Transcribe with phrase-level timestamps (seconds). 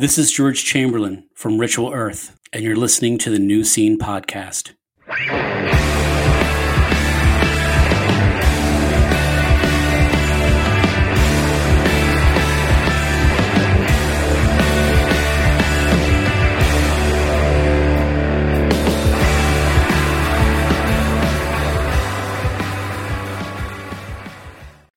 [0.00, 4.74] This is George Chamberlain from Ritual Earth, and you're listening to the New Scene Podcast.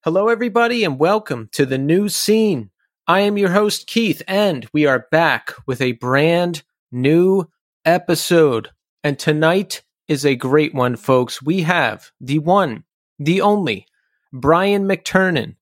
[0.04, 2.71] Hello, everybody, and welcome to the new scene.
[3.12, 6.64] I am your host, Keith, and we are back with a brand
[6.94, 7.44] new
[7.84, 8.70] episode.
[9.04, 11.42] And tonight is a great one, folks.
[11.42, 12.86] We have the one,
[13.20, 13.86] the only,
[14.32, 15.58] Brian McTernan.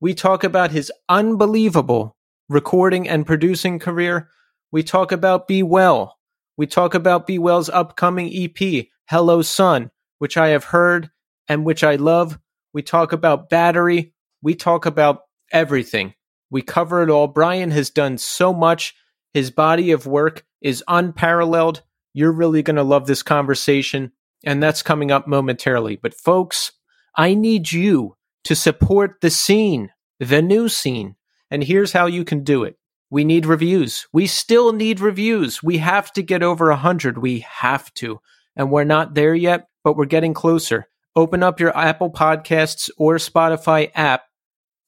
[0.00, 2.16] We talk about his unbelievable
[2.48, 4.28] recording and producing career.
[4.72, 6.18] We talk about Be Well.
[6.56, 11.08] We talk about Be Well's upcoming EP, Hello Sun, which I have heard
[11.48, 12.36] and which I love.
[12.72, 14.12] We talk about Battery.
[14.42, 15.20] We talk about
[15.52, 16.14] everything.
[16.50, 17.28] We cover it all.
[17.28, 18.94] Brian has done so much.
[19.32, 21.82] His body of work is unparalleled.
[22.12, 24.12] You're really going to love this conversation,
[24.44, 25.96] and that's coming up momentarily.
[25.96, 26.72] But, folks,
[27.16, 31.16] I need you to support the scene, the new scene.
[31.50, 32.76] And here's how you can do it.
[33.10, 34.06] We need reviews.
[34.12, 35.62] We still need reviews.
[35.62, 37.18] We have to get over 100.
[37.18, 38.20] We have to.
[38.56, 40.86] And we're not there yet, but we're getting closer.
[41.16, 44.22] Open up your Apple Podcasts or Spotify app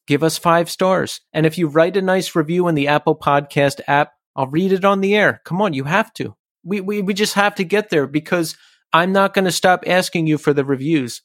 [0.07, 1.21] give us five stars.
[1.33, 4.85] And if you write a nice review in the Apple Podcast app, I'll read it
[4.85, 5.41] on the air.
[5.45, 6.35] Come on, you have to.
[6.65, 8.57] We we, we just have to get there because
[8.93, 11.23] I'm not going to stop asking you for the reviews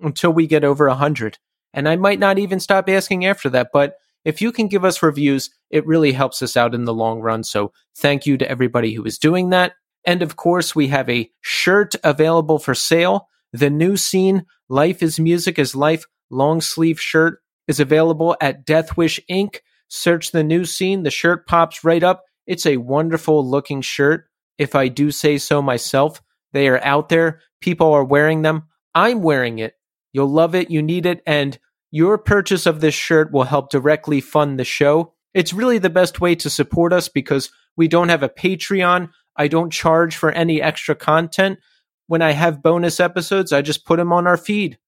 [0.00, 1.38] until we get over 100.
[1.72, 5.02] And I might not even stop asking after that, but if you can give us
[5.02, 7.44] reviews, it really helps us out in the long run.
[7.44, 9.74] So thank you to everybody who is doing that.
[10.04, 13.28] And of course, we have a shirt available for sale.
[13.52, 19.20] The new scene, Life is Music is Life long sleeve shirt is available at Deathwish
[19.30, 19.60] Inc.
[19.88, 21.04] Search the new scene.
[21.04, 22.24] The shirt pops right up.
[22.46, 26.20] It's a wonderful looking shirt, if I do say so myself.
[26.52, 27.40] They are out there.
[27.60, 28.64] People are wearing them.
[28.92, 29.74] I'm wearing it.
[30.12, 30.68] You'll love it.
[30.68, 31.22] You need it.
[31.26, 31.56] And
[31.92, 35.14] your purchase of this shirt will help directly fund the show.
[35.32, 39.10] It's really the best way to support us because we don't have a Patreon.
[39.36, 41.60] I don't charge for any extra content.
[42.08, 44.78] When I have bonus episodes, I just put them on our feed.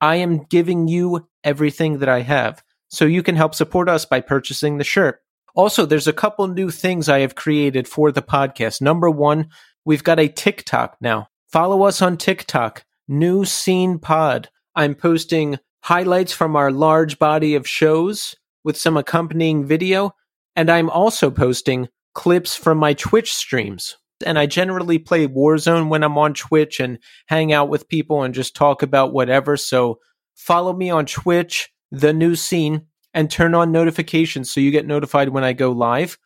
[0.00, 2.62] I am giving you everything that I have.
[2.88, 5.20] So you can help support us by purchasing the shirt.
[5.54, 8.80] Also, there's a couple new things I have created for the podcast.
[8.80, 9.48] Number one,
[9.84, 11.28] we've got a TikTok now.
[11.52, 14.48] Follow us on TikTok, New Scene Pod.
[14.74, 20.12] I'm posting highlights from our large body of shows with some accompanying video,
[20.54, 23.96] and I'm also posting clips from my Twitch streams.
[24.24, 28.34] And I generally play Warzone when I'm on Twitch and hang out with people and
[28.34, 29.56] just talk about whatever.
[29.56, 29.98] So
[30.34, 35.30] follow me on Twitch, The New Scene, and turn on notifications so you get notified
[35.30, 36.18] when I go live.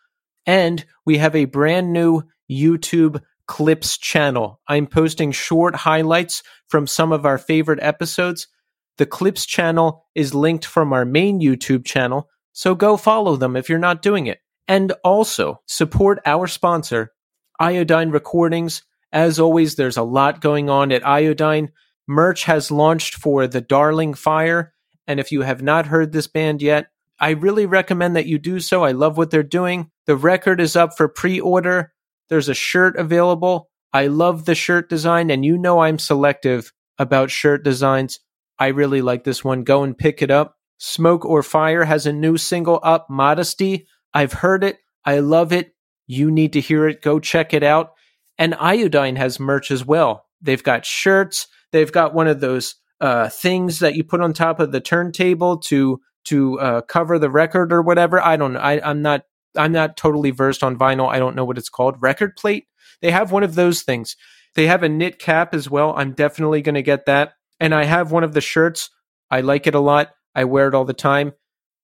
[0.46, 4.60] And we have a brand new YouTube clips channel.
[4.68, 8.48] I'm posting short highlights from some of our favorite episodes.
[8.98, 13.68] The clips channel is linked from our main YouTube channel, so go follow them if
[13.68, 14.38] you're not doing it.
[14.68, 17.12] And also support our sponsor,
[17.58, 18.82] Iodine Recordings.
[19.12, 21.70] As always, there's a lot going on at Iodine.
[22.06, 24.74] Merch has launched for The Darling Fire.
[25.06, 26.88] And if you have not heard this band yet,
[27.20, 28.84] I really recommend that you do so.
[28.84, 29.90] I love what they're doing.
[30.06, 31.92] The record is up for pre order.
[32.28, 33.70] There's a shirt available.
[33.92, 38.18] I love the shirt design, and you know I'm selective about shirt designs.
[38.58, 39.62] I really like this one.
[39.62, 40.56] Go and pick it up.
[40.78, 43.86] Smoke or Fire has a new single up, Modesty.
[44.12, 44.78] I've heard it.
[45.04, 45.73] I love it.
[46.06, 47.02] You need to hear it.
[47.02, 47.92] Go check it out.
[48.38, 50.26] And Iodine has merch as well.
[50.40, 51.46] They've got shirts.
[51.72, 55.58] They've got one of those uh, things that you put on top of the turntable
[55.58, 58.20] to to uh, cover the record or whatever.
[58.20, 58.60] I don't know.
[58.60, 59.22] I, I'm not
[59.56, 61.08] I'm not totally versed on vinyl.
[61.08, 62.00] I don't know what it's called.
[62.00, 62.66] Record plate.
[63.02, 64.16] They have one of those things.
[64.54, 65.94] They have a knit cap as well.
[65.96, 67.34] I'm definitely going to get that.
[67.60, 68.90] And I have one of the shirts.
[69.30, 70.10] I like it a lot.
[70.34, 71.32] I wear it all the time.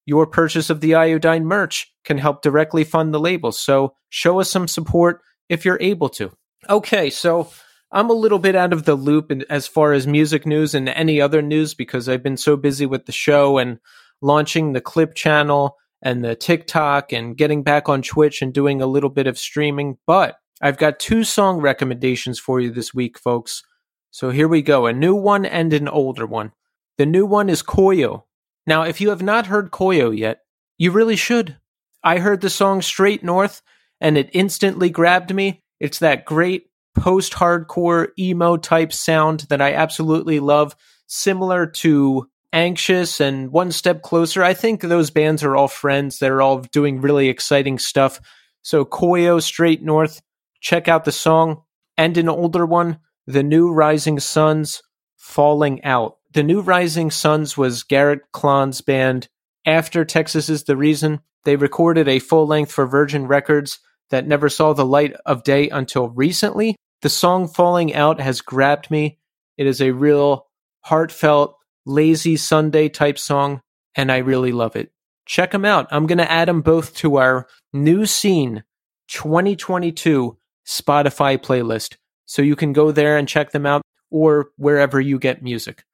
[0.07, 3.53] Your purchase of the iodine merch can help directly fund the label.
[3.53, 6.33] So show us some support if you're able to.
[6.69, 7.51] Okay, so
[7.93, 11.21] I'm a little bit out of the loop as far as music news and any
[11.21, 13.79] other news because I've been so busy with the show and
[14.23, 18.87] launching the clip channel and the TikTok and getting back on Twitch and doing a
[18.87, 19.99] little bit of streaming.
[20.07, 23.63] But I've got two song recommendations for you this week, folks.
[24.11, 26.53] So here we go a new one and an older one.
[26.99, 28.25] The new one is Koyo.
[28.67, 30.41] Now, if you have not heard Koyo yet,
[30.79, 31.57] you really should.
[32.03, 33.63] I heard the song Straight North
[34.01, 35.63] and it instantly grabbed me.
[35.79, 40.75] It's that great post hardcore emo type sound that I absolutely love,
[41.07, 44.43] similar to Anxious and One Step Closer.
[44.43, 46.19] I think those bands are all friends.
[46.19, 48.21] They're all doing really exciting stuff.
[48.63, 50.21] So Koyo Straight North,
[50.61, 51.63] check out the song.
[51.97, 54.83] And an older one, The New Rising Sons,
[55.17, 56.17] Falling Out.
[56.33, 59.29] The New Rising Sons was Garrett Klahn's band.
[59.67, 63.79] After Texas is the Reason, they recorded a full length for Virgin Records
[64.11, 66.77] that never saw the light of day until recently.
[67.03, 69.19] The song Falling Out has grabbed me.
[69.57, 70.47] It is a real
[70.83, 71.57] heartfelt,
[71.87, 73.61] lazy Sunday type song,
[73.95, 74.93] and I really love it.
[75.27, 75.87] Check them out.
[75.91, 78.65] I'm going to add them both to our new scene
[79.09, 80.37] 2022
[80.67, 81.97] Spotify playlist.
[82.27, 85.85] So you can go there and check them out or wherever you get music.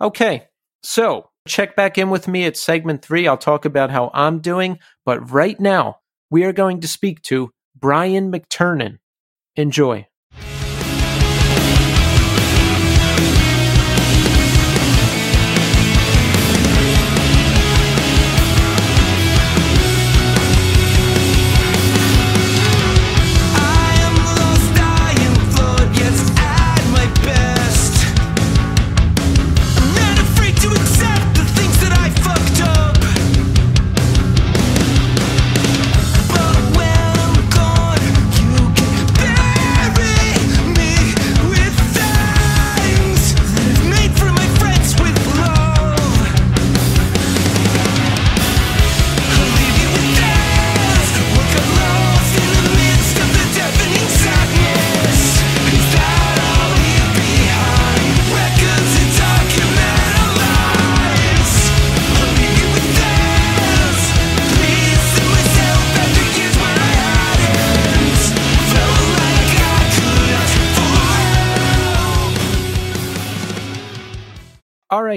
[0.00, 0.48] Okay,
[0.82, 3.28] so check back in with me at segment three.
[3.28, 4.78] I'll talk about how I'm doing.
[5.04, 6.00] But right now,
[6.30, 8.98] we are going to speak to Brian McTernan.
[9.56, 10.06] Enjoy.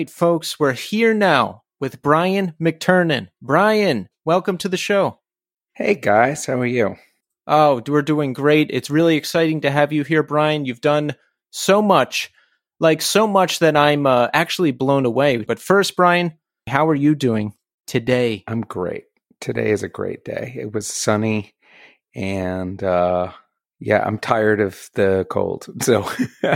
[0.07, 3.27] Right, folks, we're here now with Brian McTernan.
[3.41, 5.19] Brian, welcome to the show.
[5.75, 6.95] Hey, guys, how are you?
[7.45, 8.69] Oh, we're doing great.
[8.71, 10.63] It's really exciting to have you here, Brian.
[10.63, 11.13] You've done
[11.51, 12.31] so much,
[12.79, 15.35] like so much that I'm uh, actually blown away.
[15.43, 16.35] But first, Brian,
[16.67, 17.53] how are you doing
[17.85, 18.45] today?
[18.47, 19.07] I'm great.
[19.41, 20.55] Today is a great day.
[20.57, 21.53] It was sunny,
[22.15, 23.33] and uh,
[23.81, 25.67] yeah, I'm tired of the cold.
[25.81, 26.09] So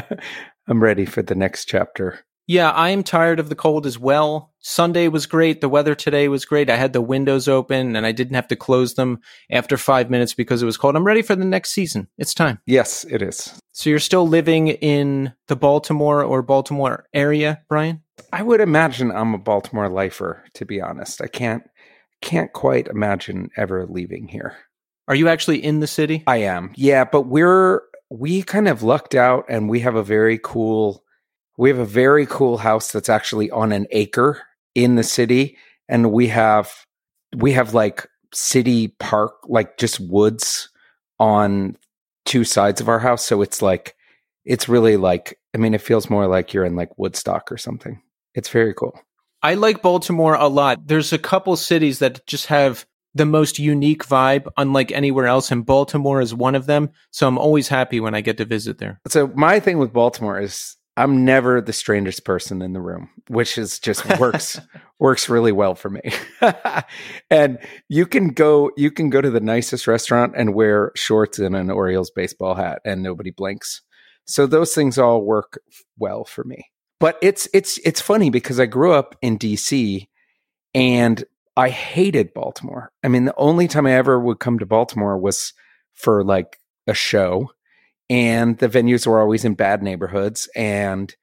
[0.69, 2.21] I'm ready for the next chapter.
[2.51, 4.51] Yeah, I am tired of the cold as well.
[4.59, 5.61] Sunday was great.
[5.61, 6.69] The weather today was great.
[6.69, 10.33] I had the windows open and I didn't have to close them after five minutes
[10.33, 10.97] because it was cold.
[10.97, 12.09] I'm ready for the next season.
[12.17, 12.59] It's time.
[12.65, 13.57] Yes, it is.
[13.71, 18.03] So you're still living in the Baltimore or Baltimore area, Brian?
[18.33, 21.21] I would imagine I'm a Baltimore lifer, to be honest.
[21.21, 21.63] I can't
[22.19, 24.57] can't quite imagine ever leaving here.
[25.07, 26.25] Are you actually in the city?
[26.27, 26.73] I am.
[26.75, 31.05] Yeah, but we're we kind of lucked out and we have a very cool
[31.57, 34.41] we have a very cool house that's actually on an acre
[34.75, 35.57] in the city
[35.89, 36.71] and we have
[37.35, 40.69] we have like city park like just woods
[41.19, 41.75] on
[42.25, 43.95] two sides of our house so it's like
[44.45, 48.01] it's really like i mean it feels more like you're in like woodstock or something.
[48.33, 48.97] It's very cool.
[49.43, 50.87] I like baltimore a lot.
[50.87, 55.65] There's a couple cities that just have the most unique vibe unlike anywhere else and
[55.65, 59.01] baltimore is one of them so i'm always happy when i get to visit there.
[59.09, 63.57] So my thing with baltimore is I'm never the strangest person in the room, which
[63.57, 64.59] is just works
[64.99, 66.01] works really well for me.
[67.31, 67.57] and
[67.89, 71.71] you can go you can go to the nicest restaurant and wear shorts and an
[71.71, 73.81] Orioles baseball hat and nobody blinks.
[74.25, 75.59] So those things all work
[75.97, 76.69] well for me.
[76.99, 80.07] But it's it's it's funny because I grew up in DC
[80.75, 81.23] and
[81.57, 82.91] I hated Baltimore.
[83.03, 85.53] I mean, the only time I ever would come to Baltimore was
[85.93, 87.49] for like a show
[88.11, 91.15] and the venues were always in bad neighborhoods and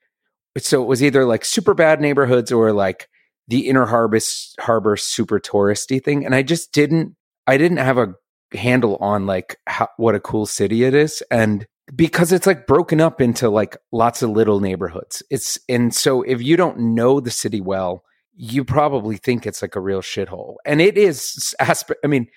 [0.56, 3.08] so it was either like super bad neighborhoods or like
[3.46, 4.18] the inner harbor
[4.58, 7.14] harbor super touristy thing and i just didn't
[7.46, 8.14] i didn't have a
[8.54, 13.00] handle on like how, what a cool city it is and because it's like broken
[13.00, 15.22] up into like lots of little neighborhoods.
[15.30, 18.04] It's and so if you don't know the city well
[18.40, 22.28] you probably think it's like a real shithole and it is i mean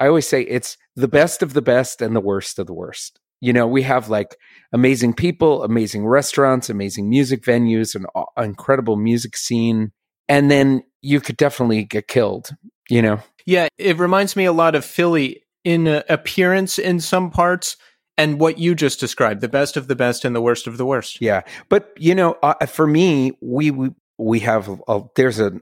[0.00, 3.20] i always say it's the best of the best and the worst of the worst
[3.44, 4.36] you know we have like
[4.72, 8.06] amazing people amazing restaurants amazing music venues an
[8.42, 9.92] incredible music scene
[10.28, 12.50] and then you could definitely get killed
[12.88, 13.20] you know?
[13.46, 17.76] Yeah it reminds me a lot of philly in uh, appearance in some parts
[18.16, 20.86] and what you just described the best of the best and the worst of the
[20.86, 21.20] worst.
[21.20, 25.60] Yeah but you know uh, for me we we, we have a, there's an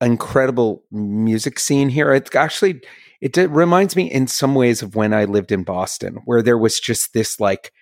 [0.00, 2.12] incredible music scene here.
[2.12, 2.82] It's actually
[3.20, 6.78] it reminds me in some ways of when I lived in Boston, where there was
[6.78, 7.72] just this like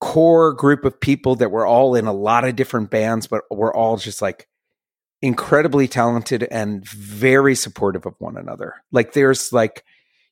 [0.00, 3.74] core group of people that were all in a lot of different bands, but were
[3.74, 4.48] all just like
[5.20, 8.74] incredibly talented and very supportive of one another.
[8.90, 9.84] Like there's like,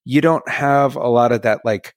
[0.04, 1.94] you don't have a lot of that like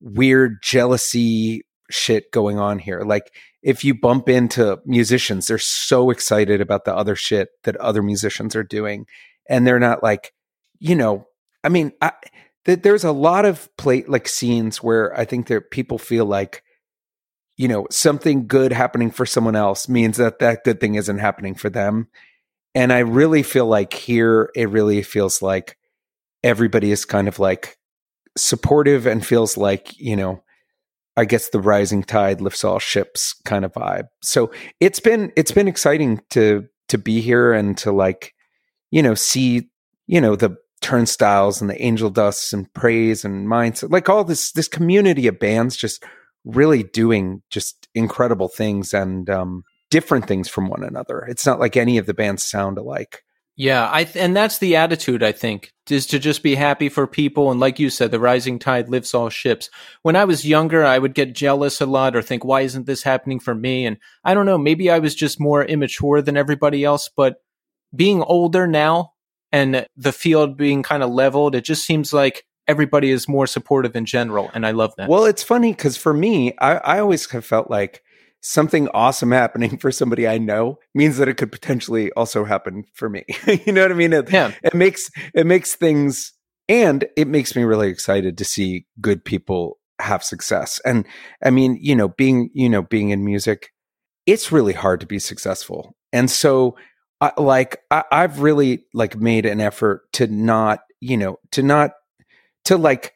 [0.00, 3.02] weird jealousy shit going on here.
[3.02, 3.32] Like
[3.62, 8.56] if you bump into musicians, they're so excited about the other shit that other musicians
[8.56, 9.06] are doing.
[9.48, 10.32] And they're not like,
[10.80, 11.28] you know,
[11.64, 12.12] I mean, I,
[12.66, 16.62] th- there's a lot of plate like scenes where I think that people feel like,
[17.56, 21.54] you know, something good happening for someone else means that that good thing isn't happening
[21.54, 22.08] for them.
[22.74, 25.78] And I really feel like here it really feels like
[26.42, 27.78] everybody is kind of like
[28.36, 30.42] supportive and feels like, you know,
[31.16, 34.08] I guess the rising tide lifts all ships kind of vibe.
[34.22, 38.34] So it's been it's been exciting to to be here and to like,
[38.90, 39.70] you know, see,
[40.06, 44.52] you know, the turnstiles and the angel dusts and praise and minds like all this
[44.52, 46.04] this community of bands just
[46.44, 49.64] really doing just incredible things and um
[49.94, 51.20] different things from one another.
[51.20, 53.22] It's not like any of the bands sound alike.
[53.56, 57.06] Yeah, I th- and that's the attitude I think is to just be happy for
[57.06, 59.70] people and like you said the rising tide lifts all ships.
[60.02, 63.04] When I was younger, I would get jealous a lot or think why isn't this
[63.04, 66.82] happening for me and I don't know, maybe I was just more immature than everybody
[66.82, 67.36] else, but
[67.94, 69.13] being older now
[69.54, 73.94] and the field being kind of leveled, it just seems like everybody is more supportive
[73.94, 75.08] in general and I love that.
[75.08, 78.02] Well, it's funny cuz for me, I I always have felt like
[78.40, 83.08] something awesome happening for somebody I know means that it could potentially also happen for
[83.08, 83.24] me.
[83.64, 84.12] you know what I mean?
[84.12, 84.52] It, yeah.
[84.62, 86.32] it makes it makes things
[86.68, 90.80] and it makes me really excited to see good people have success.
[90.84, 91.06] And
[91.42, 93.70] I mean, you know, being, you know, being in music,
[94.26, 95.94] it's really hard to be successful.
[96.12, 96.76] And so
[97.24, 101.92] I, like I, I've really like made an effort to not, you know, to not
[102.66, 103.14] to like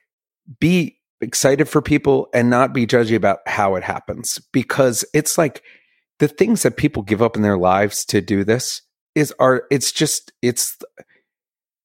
[0.60, 5.62] be excited for people and not be judgy about how it happens because it's like
[6.20, 8.82] the things that people give up in their lives to do this
[9.14, 10.78] is are it's just it's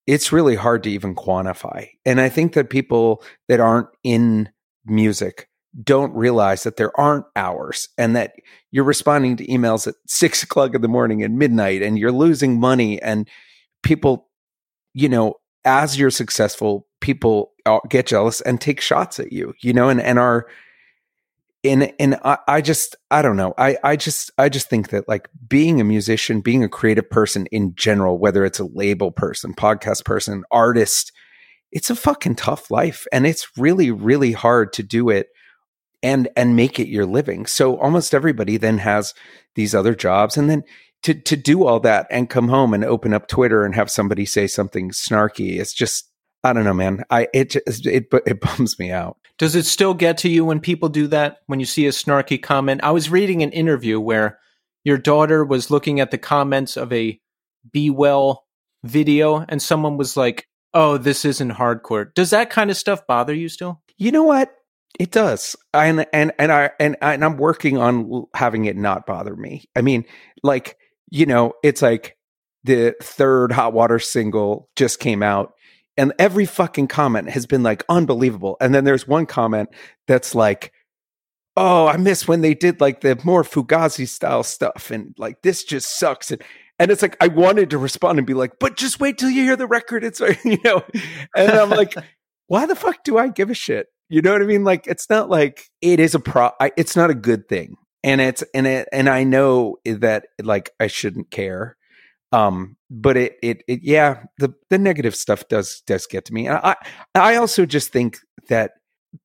[0.06, 1.88] it's really hard to even quantify.
[2.06, 4.50] And i think that people that aren't in
[4.86, 5.50] music
[5.82, 8.34] don't realize that there aren't hours and that
[8.72, 12.60] you're responding to emails at six o'clock in the morning and midnight and you're losing
[12.60, 13.28] money and
[13.82, 14.30] people
[14.94, 17.54] you know as you're successful people
[17.90, 20.48] get jealous and take shots at you, you know, and, and are,
[21.64, 23.54] and, and I, I just, I don't know.
[23.58, 27.46] I, I just, I just think that like being a musician, being a creative person
[27.48, 31.12] in general, whether it's a label person, podcast person, artist,
[31.72, 35.28] it's a fucking tough life and it's really, really hard to do it
[36.04, 37.46] and, and make it your living.
[37.46, 39.14] So almost everybody then has
[39.56, 40.64] these other jobs and then
[41.04, 44.26] to, to do all that and come home and open up Twitter and have somebody
[44.26, 45.60] say something snarky.
[45.60, 46.10] It's just,
[46.44, 47.04] I don't know, man.
[47.10, 49.18] I it it it bums me out.
[49.38, 51.38] Does it still get to you when people do that?
[51.48, 52.84] When you see a snarky comment?
[52.84, 54.40] I was reading an interview where
[54.84, 57.20] your daughter was looking at the comments of a
[57.72, 58.46] Be Well
[58.84, 63.34] video, and someone was like, "Oh, this isn't hardcore." Does that kind of stuff bother
[63.34, 63.82] you still?
[63.98, 64.54] You know what?
[65.00, 69.36] It does, and and and I and, and I'm working on having it not bother
[69.36, 69.66] me.
[69.76, 70.06] I mean,
[70.44, 70.78] like
[71.10, 72.16] you know, it's like
[72.64, 75.54] the third Hot Water single just came out
[75.98, 78.58] and every fucking comment has been like unbelievable.
[78.60, 79.70] And then there's one comment
[80.08, 80.74] that's like,
[81.56, 85.64] "Oh, I miss when they did like the more Fugazi style stuff, and like this
[85.64, 86.42] just sucks." And
[86.80, 89.44] and it's like I wanted to respond and be like, "But just wait till you
[89.44, 90.84] hear the record." It's you know,
[91.36, 91.94] and I'm like,
[92.48, 94.64] "Why the fuck do I give a shit?" You know what I mean?
[94.64, 96.52] Like it's not like it is a pro.
[96.60, 100.72] I, it's not a good thing, and it's and it and I know that like
[100.80, 101.78] I shouldn't care
[102.34, 106.48] um, but it, it, it, yeah, the, the negative stuff does, does get to me.
[106.48, 106.76] And I,
[107.14, 108.18] I also just think
[108.50, 108.72] that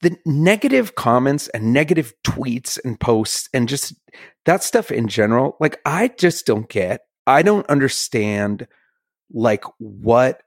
[0.02, 3.95] the negative comments and negative tweets and posts and just
[4.45, 7.00] that stuff in general, like I just don't get.
[7.26, 8.66] I don't understand
[9.33, 10.42] like what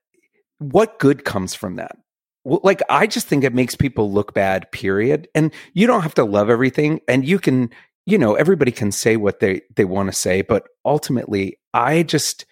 [0.60, 1.98] what good comes from that.
[2.44, 5.28] Well, like I just think it makes people look bad, period.
[5.36, 7.70] And you don't have to love everything and you can,
[8.06, 12.46] you know, everybody can say what they they want to say, but ultimately I just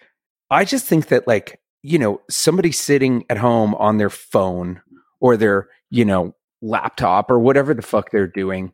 [0.50, 4.80] I just think that like, you know, somebody sitting at home on their phone
[5.20, 8.72] or their, you know, laptop or whatever the fuck they're doing,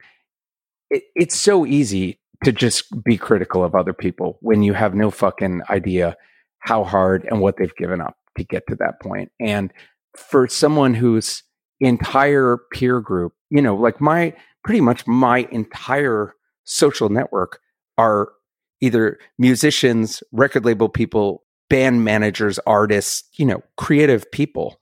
[0.90, 5.10] it, it's so easy to just be critical of other people when you have no
[5.10, 6.16] fucking idea
[6.58, 9.30] how hard and what they've given up to get to that point.
[9.40, 9.72] And
[10.18, 11.42] for someone whose
[11.80, 17.60] entire peer group, you know, like my pretty much my entire social network
[17.98, 18.32] are
[18.80, 24.80] either musicians, record label people, band managers, artists, you know, creative people.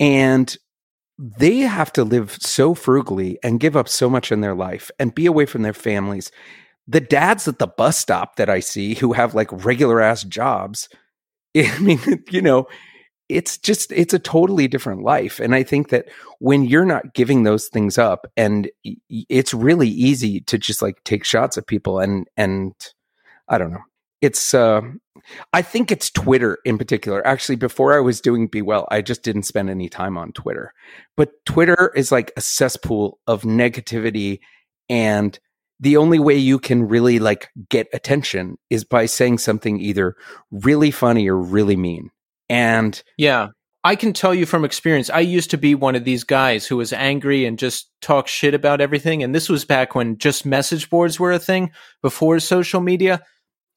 [0.00, 0.56] And
[1.18, 5.14] they have to live so frugally and give up so much in their life and
[5.14, 6.30] be away from their families.
[6.86, 10.88] The dads at the bus stop that I see who have like regular ass jobs,
[11.56, 12.00] I mean,
[12.30, 12.68] you know,
[13.28, 16.06] it's just it's a totally different life and i think that
[16.38, 18.70] when you're not giving those things up and
[19.08, 22.72] it's really easy to just like take shots at people and and
[23.48, 23.82] i don't know.
[24.20, 24.80] It's uh
[25.52, 27.24] i think it's twitter in particular.
[27.26, 30.72] Actually before i was doing be well i just didn't spend any time on twitter.
[31.16, 34.40] But twitter is like a cesspool of negativity
[34.88, 35.38] and
[35.80, 40.16] the only way you can really like get attention is by saying something either
[40.50, 42.10] really funny or really mean
[42.48, 43.48] and yeah,
[43.84, 46.76] I can tell you from experience, I used to be one of these guys who
[46.76, 49.22] was angry and just talk shit about everything.
[49.22, 51.70] And this was back when just message boards were a thing
[52.02, 53.22] before social media.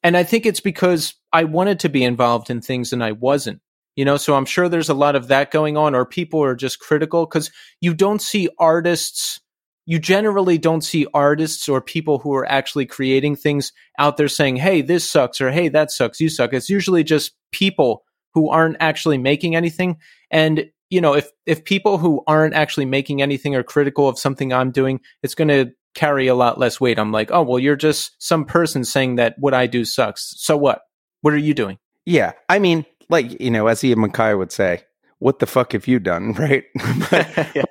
[0.04, 3.62] And I think it's because I wanted to be involved in things and I wasn't.
[3.96, 6.56] You know, so I'm sure there's a lot of that going on, or people are
[6.56, 7.52] just critical because
[7.82, 9.42] you don't see artists
[9.86, 14.58] you generally don't see artists or people who are actually creating things out there saying,
[14.58, 16.54] Hey, this sucks, or Hey, that sucks, you suck.
[16.54, 19.98] It's usually just people who aren't actually making anything.
[20.30, 24.52] And you know, if if people who aren't actually making anything are critical of something
[24.54, 27.00] I'm doing, it's going to carry a lot less weight.
[27.00, 30.34] I'm like, oh well, you're just some person saying that what I do sucks.
[30.38, 30.82] So what?
[31.22, 31.78] What are you doing?
[32.06, 34.84] Yeah, I mean, like you know, as Ian MacKaye would say,
[35.20, 36.64] "What the fuck have you done?" Right?
[37.10, 37.64] but, yeah.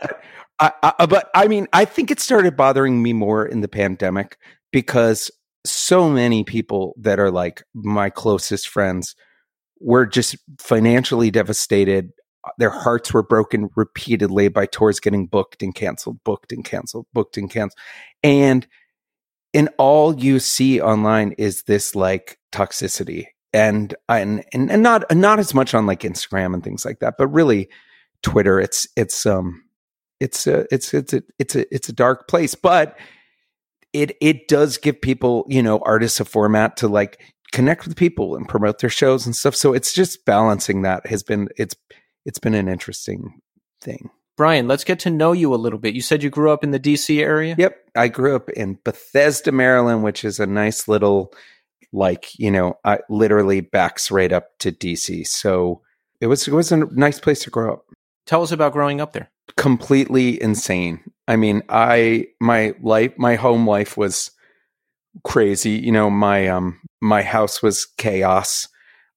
[0.60, 3.68] I, I, uh, but I mean, I think it started bothering me more in the
[3.68, 4.38] pandemic
[4.72, 5.30] because
[5.64, 9.14] so many people that are like my closest friends
[9.80, 12.12] were just financially devastated.
[12.58, 17.36] Their hearts were broken repeatedly by tours getting booked and canceled, booked and canceled, booked
[17.36, 17.78] and canceled.
[18.22, 18.66] And
[19.52, 25.54] and all you see online is this like toxicity and and and, not not as
[25.54, 27.68] much on like Instagram and things like that, but really
[28.22, 28.60] Twitter.
[28.60, 29.64] It's it's um
[30.20, 32.96] it's a it's it's a it's a it's a dark place, but
[33.92, 37.20] it it does give people you know artists a format to like
[37.52, 39.54] connect with people and promote their shows and stuff.
[39.54, 41.74] So it's just balancing that has been it's
[42.24, 43.40] it's been an interesting
[43.80, 44.10] thing.
[44.36, 45.94] Brian, let's get to know you a little bit.
[45.94, 47.54] You said you grew up in the DC area?
[47.58, 47.76] Yep.
[47.94, 51.34] I grew up in Bethesda, Maryland, which is a nice little
[51.92, 55.26] like, you know, I literally backs right up to DC.
[55.26, 55.82] So
[56.20, 57.84] it was it was a nice place to grow up.
[58.26, 59.30] Tell us about growing up there.
[59.56, 61.00] Completely insane.
[61.28, 64.30] I mean, I my life my home life was
[65.24, 65.72] crazy.
[65.72, 68.68] You know, my um my house was chaos.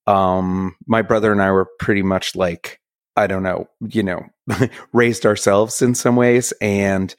[0.08, 2.80] Um my brother and I were pretty much like
[3.16, 4.26] I don't know, you know,
[4.94, 7.16] raised ourselves in some ways and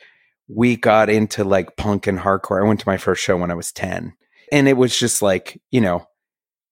[0.49, 2.63] we got into like punk and hardcore.
[2.63, 4.15] I went to my first show when I was 10
[4.53, 6.07] and it was just like, you know,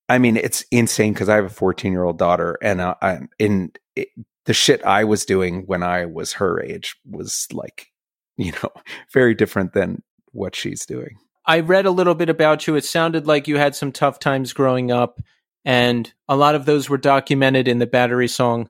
[0.09, 3.20] I mean, it's insane because I have a 14 year old daughter and uh, I,
[3.38, 4.09] in it,
[4.44, 7.87] the shit I was doing when I was her age was like,
[8.37, 8.70] you know,
[9.12, 11.16] very different than what she's doing.
[11.46, 12.76] I read a little bit about you.
[12.76, 15.20] It sounded like you had some tough times growing up,
[15.64, 18.68] and a lot of those were documented in the Battery song,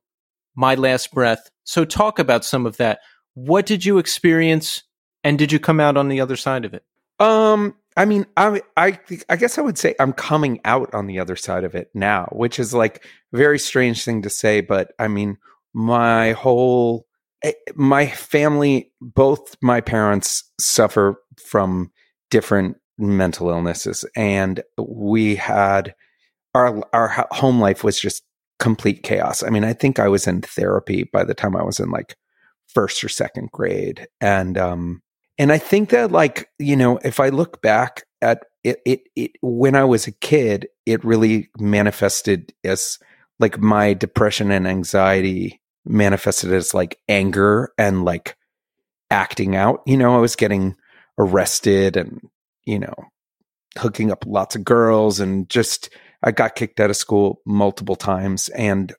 [0.54, 1.50] My Last Breath.
[1.64, 3.00] So, talk about some of that.
[3.34, 4.82] What did you experience,
[5.22, 6.84] and did you come out on the other side of it?
[7.18, 11.20] Um, I mean, I, I, I guess I would say I'm coming out on the
[11.20, 14.92] other side of it now, which is like a very strange thing to say, but
[14.98, 15.36] I mean,
[15.74, 17.06] my whole,
[17.42, 21.91] eh, my family, both my parents suffer from
[22.32, 25.94] different mental illnesses and we had
[26.54, 28.24] our our home life was just
[28.58, 29.42] complete chaos.
[29.42, 32.16] I mean, I think I was in therapy by the time I was in like
[32.68, 35.02] first or second grade and um
[35.38, 39.32] and I think that like, you know, if I look back at it it, it
[39.42, 42.98] when I was a kid, it really manifested as
[43.40, 48.38] like my depression and anxiety manifested as like anger and like
[49.10, 49.82] acting out.
[49.84, 50.76] You know, I was getting
[51.22, 52.20] arrested and,
[52.64, 52.94] you know,
[53.78, 55.88] hooking up lots of girls and just,
[56.22, 58.48] I got kicked out of school multiple times.
[58.50, 58.92] And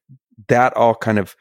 [0.47, 1.35] that all kind of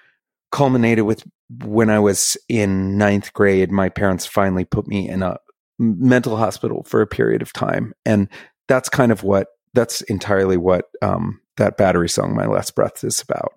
[0.50, 1.24] culminated with
[1.64, 5.38] when I was in ninth grade, my parents finally put me in a
[5.78, 7.94] mental hospital for a period of time.
[8.04, 8.28] And
[8.68, 13.20] that's kind of what, that's entirely what um, that battery song, My Last Breath, is
[13.20, 13.54] about.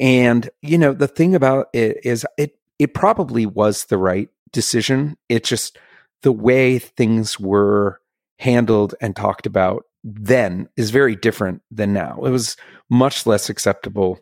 [0.00, 5.16] And, you know, the thing about it is it, it probably was the right decision.
[5.28, 5.78] It just,
[6.24, 8.00] the way things were
[8.38, 12.18] handled and talked about then is very different than now.
[12.24, 12.56] It was
[12.90, 14.18] much less acceptable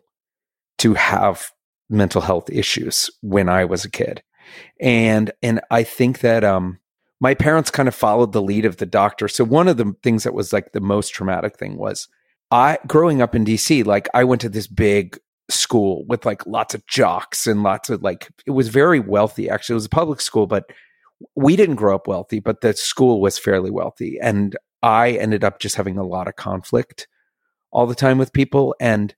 [0.79, 1.49] to have
[1.89, 4.21] mental health issues when I was a kid.
[4.81, 6.77] And and I think that um
[7.21, 9.29] my parents kind of followed the lead of the doctor.
[9.29, 12.09] So one of the things that was like the most traumatic thing was
[12.51, 15.17] I growing up in DC, like I went to this big
[15.49, 19.75] school with like lots of jocks and lots of like it was very wealthy actually.
[19.75, 20.65] It was a public school, but
[21.35, 24.19] we didn't grow up wealthy, but the school was fairly wealthy.
[24.21, 27.07] And I ended up just having a lot of conflict
[27.71, 28.75] all the time with people.
[28.79, 29.15] And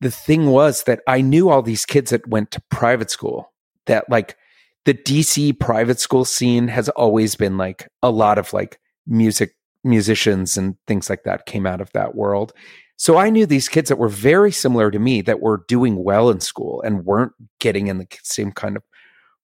[0.00, 3.52] the thing was that I knew all these kids that went to private school
[3.86, 4.36] that like
[4.84, 10.56] the DC private school scene has always been like a lot of like music musicians
[10.56, 12.52] and things like that came out of that world.
[12.96, 16.30] So I knew these kids that were very similar to me that were doing well
[16.30, 18.82] in school and weren't getting in the same kind of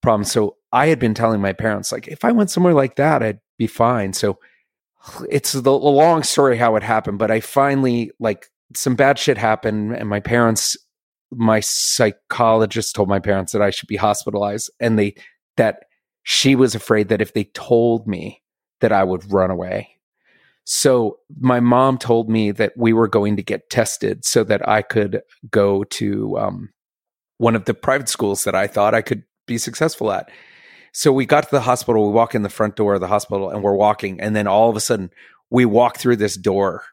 [0.03, 0.31] problems.
[0.31, 3.41] So I had been telling my parents like if I went somewhere like that I'd
[3.57, 4.13] be fine.
[4.13, 4.39] So
[5.31, 9.39] it's the, the long story how it happened, but I finally like some bad shit
[9.39, 10.77] happened and my parents
[11.31, 15.15] my psychologist told my parents that I should be hospitalized and they
[15.57, 15.85] that
[16.25, 18.43] she was afraid that if they told me
[18.81, 19.91] that I would run away.
[20.65, 24.83] So my mom told me that we were going to get tested so that I
[24.83, 26.71] could go to um,
[27.37, 30.31] one of the private schools that I thought I could be successful at.
[30.95, 33.51] So we got to the hospital, we walk in the front door of the hospital
[33.51, 35.11] and we're walking and then all of a sudden
[35.51, 36.85] we walk through this door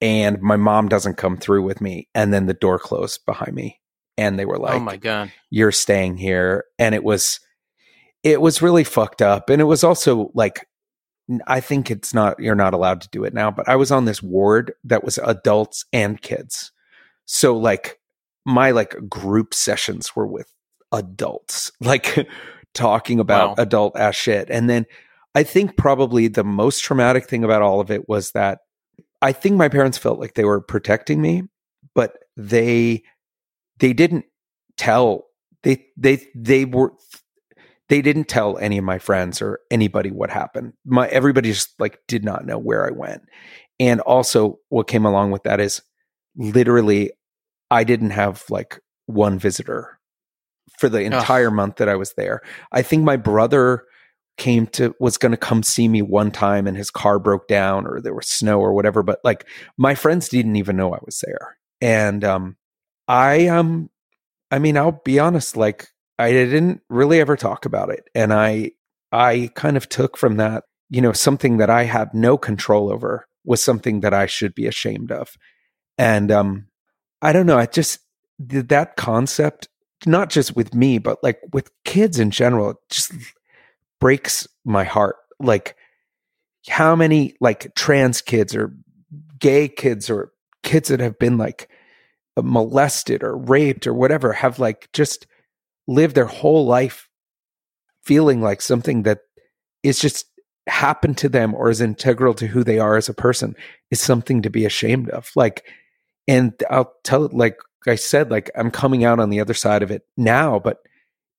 [0.00, 3.80] and my mom doesn't come through with me and then the door closed behind me
[4.16, 5.30] and they were oh like oh my god.
[5.50, 7.38] You're staying here and it was
[8.22, 10.66] it was really fucked up and it was also like
[11.46, 14.04] i think it's not you're not allowed to do it now but i was on
[14.04, 16.72] this ward that was adults and kids.
[17.26, 17.98] So like
[18.44, 20.52] my like group sessions were with
[20.92, 21.72] adults.
[21.80, 22.28] Like
[22.74, 23.62] talking about wow.
[23.62, 24.84] adult ass shit and then
[25.34, 28.58] i think probably the most traumatic thing about all of it was that
[29.24, 31.44] I think my parents felt like they were protecting me,
[31.94, 33.02] but they
[33.78, 34.26] they didn't
[34.76, 35.24] tell
[35.62, 36.92] they they they were
[37.88, 40.74] they didn't tell any of my friends or anybody what happened.
[40.84, 43.22] My everybody just like did not know where I went.
[43.80, 45.80] And also what came along with that is
[46.36, 47.10] literally
[47.70, 49.98] I didn't have like one visitor
[50.78, 51.54] for the entire Ugh.
[51.54, 52.40] month that I was there.
[52.72, 53.84] I think my brother
[54.36, 57.86] came to was going to come see me one time and his car broke down
[57.86, 59.46] or there was snow or whatever but like
[59.76, 62.56] my friends didn't even know I was there and um
[63.06, 63.90] I um
[64.50, 68.72] I mean I'll be honest like I didn't really ever talk about it and I
[69.12, 73.28] I kind of took from that you know something that I had no control over
[73.44, 75.36] was something that I should be ashamed of
[75.96, 76.66] and um
[77.22, 78.00] I don't know I just
[78.44, 79.68] did that concept
[80.06, 83.12] not just with me but like with kids in general just
[84.00, 85.16] breaks my heart.
[85.40, 85.76] Like
[86.68, 88.74] how many like trans kids or
[89.38, 91.68] gay kids or kids that have been like
[92.42, 95.26] molested or raped or whatever have like just
[95.86, 97.08] lived their whole life
[98.02, 99.20] feeling like something that
[99.82, 100.26] is just
[100.66, 103.54] happened to them or is integral to who they are as a person
[103.90, 105.64] is something to be ashamed of like
[106.28, 107.56] and i'll tell it like
[107.86, 110.78] i said like i'm coming out on the other side of it now but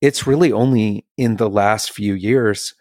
[0.01, 2.73] it's really only in the last few years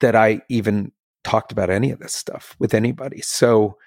[0.00, 0.92] that I even
[1.24, 3.20] talked about any of this stuff with anybody.
[3.22, 3.78] So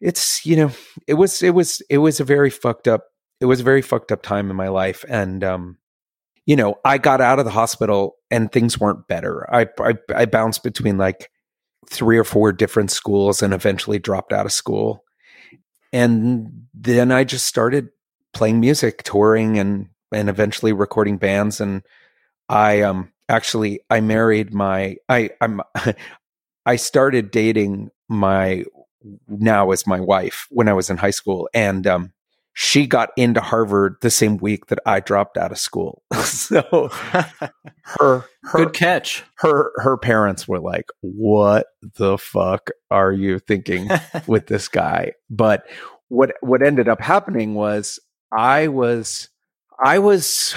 [0.00, 0.70] it's, you know,
[1.06, 3.04] it was, it was, it was a very fucked up,
[3.40, 5.04] it was a very fucked up time in my life.
[5.08, 5.78] And, um,
[6.46, 9.46] you know, I got out of the hospital and things weren't better.
[9.52, 11.30] I, I, I bounced between like
[11.90, 15.04] three or four different schools and eventually dropped out of school.
[15.96, 17.88] And then I just started
[18.34, 21.58] playing music, touring and and eventually recording bands.
[21.58, 21.82] And
[22.50, 25.62] I um actually I married my I I'm
[26.66, 28.64] I started dating my
[29.26, 32.12] now as my wife when I was in high school, and um,
[32.58, 36.02] she got into Harvard the same week that I dropped out of school.
[36.14, 37.30] so her,
[37.82, 39.24] her good catch.
[39.34, 41.66] Her her parents were like, "What
[41.96, 43.90] the fuck are you thinking
[44.26, 45.66] with this guy?" But
[46.08, 48.00] what what ended up happening was
[48.32, 49.28] I was
[49.84, 50.54] I was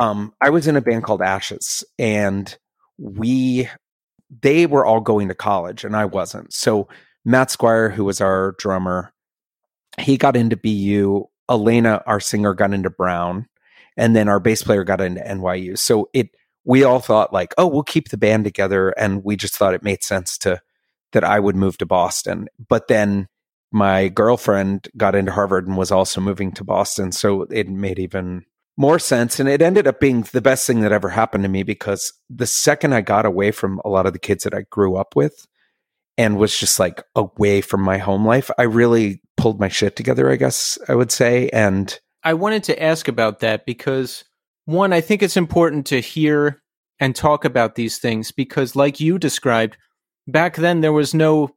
[0.00, 2.58] um I was in a band called Ashes and
[2.98, 3.68] we
[4.42, 6.52] they were all going to college and I wasn't.
[6.52, 6.88] So
[7.24, 9.12] Matt Squire, who was our drummer,
[9.98, 11.24] he got into BU.
[11.50, 13.48] Elena, our singer, got into Brown,
[13.96, 15.78] and then our bass player got into NYU.
[15.78, 16.28] So it
[16.64, 19.82] we all thought like, oh, we'll keep the band together, and we just thought it
[19.82, 20.60] made sense to
[21.12, 22.48] that I would move to Boston.
[22.68, 23.28] But then
[23.70, 27.12] my girlfriend got into Harvard and was also moving to Boston.
[27.12, 28.44] So it made even
[28.76, 29.40] more sense.
[29.40, 32.46] And it ended up being the best thing that ever happened to me because the
[32.46, 35.46] second I got away from a lot of the kids that I grew up with
[36.18, 40.30] and was just like away from my home life, I really pulled my shit together,
[40.30, 41.48] I guess I would say.
[41.50, 44.24] And I wanted to ask about that because
[44.66, 46.60] one, I think it's important to hear
[47.00, 49.78] and talk about these things because, like you described,
[50.26, 51.54] back then there was no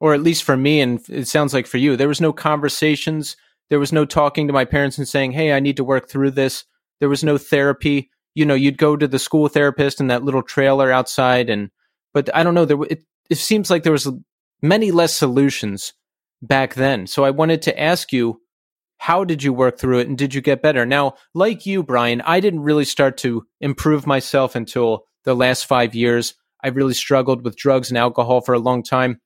[0.00, 3.36] or at least for me, and it sounds like for you, there was no conversations.
[3.70, 6.32] There was no talking to my parents and saying, "Hey, I need to work through
[6.32, 6.64] this."
[7.00, 8.10] There was no therapy.
[8.34, 11.70] You know, you'd go to the school therapist in that little trailer outside, and
[12.12, 12.64] but I don't know.
[12.66, 14.10] There, it, it seems like there was
[14.62, 15.92] many less solutions
[16.42, 17.06] back then.
[17.06, 18.40] So I wanted to ask you,
[18.98, 20.86] how did you work through it and did you get better?
[20.86, 25.94] Now, like you, Brian, I didn't really start to improve myself until the last five
[25.94, 26.34] years.
[26.62, 29.20] I really struggled with drugs and alcohol for a long time.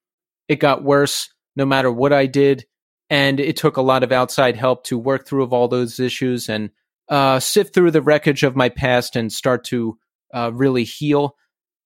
[0.48, 2.64] It got worse no matter what I did.
[3.10, 6.48] And it took a lot of outside help to work through of all those issues
[6.48, 6.70] and
[7.08, 9.98] uh, sift through the wreckage of my past and start to
[10.34, 11.36] uh, really heal.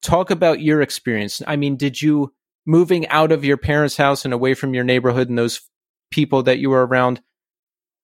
[0.02, 1.42] Talk about your experience.
[1.46, 2.32] I mean, did you
[2.66, 5.60] moving out of your parents' house and away from your neighborhood and those
[6.10, 7.20] people that you were around?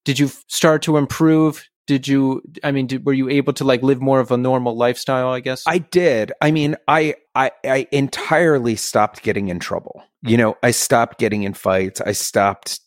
[0.05, 1.69] Did you start to improve?
[1.87, 2.43] Did you?
[2.63, 5.31] I mean, did, were you able to like live more of a normal lifestyle?
[5.31, 6.33] I guess I did.
[6.41, 10.03] I mean, I I, I entirely stopped getting in trouble.
[10.23, 12.01] You know, I stopped getting in fights.
[12.01, 12.81] I stopped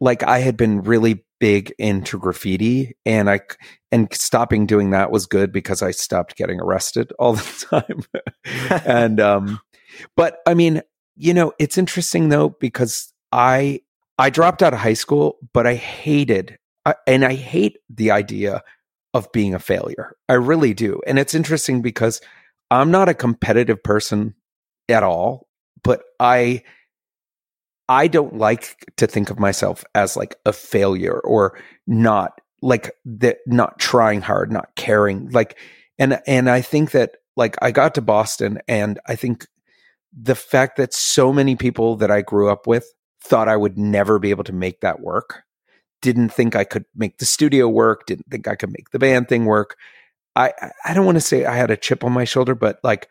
[0.00, 3.40] like I had been really big into graffiti and I
[3.90, 8.82] and stopping doing that was good because I stopped getting arrested all the time.
[8.86, 9.60] and um
[10.16, 10.82] but I mean,
[11.16, 13.80] you know, it's interesting though because I
[14.18, 18.62] I dropped out of high school, but I hated I, and I hate the idea
[19.12, 20.14] of being a failure.
[20.28, 21.00] I really do.
[21.06, 22.20] And it's interesting because
[22.70, 24.34] I'm not a competitive person
[24.88, 25.48] at all,
[25.82, 26.62] but I
[27.90, 33.38] I don't like to think of myself as like a failure or not like that
[33.48, 35.28] not trying hard, not caring.
[35.30, 35.58] Like
[35.98, 39.44] and and I think that like I got to Boston and I think
[40.16, 42.86] the fact that so many people that I grew up with
[43.24, 45.42] thought I would never be able to make that work,
[46.00, 49.28] didn't think I could make the studio work, didn't think I could make the band
[49.28, 49.76] thing work.
[50.36, 50.52] I
[50.84, 53.08] I don't want to say I had a chip on my shoulder, but like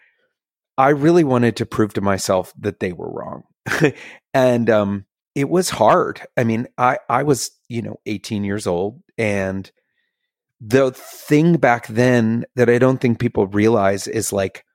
[0.77, 3.43] I really wanted to prove to myself that they were wrong.
[4.33, 6.21] and um, it was hard.
[6.37, 9.71] I mean, I I was you know 18 years old, and
[10.61, 14.65] the thing back then that I don't think people realize is like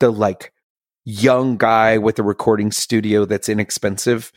[0.00, 0.52] the like
[1.04, 4.32] young guy with a recording studio that's inexpensive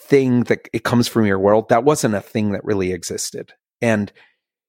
[0.00, 4.12] thing that it comes from your world that wasn't a thing that really existed and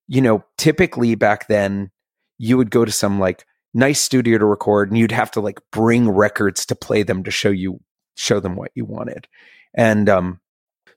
[0.08, 1.92] you know typically back then
[2.38, 5.60] you would go to some like nice studio to record and you'd have to like
[5.72, 7.80] bring records to play them to show you
[8.18, 9.28] show them what you wanted.
[9.74, 10.40] And um,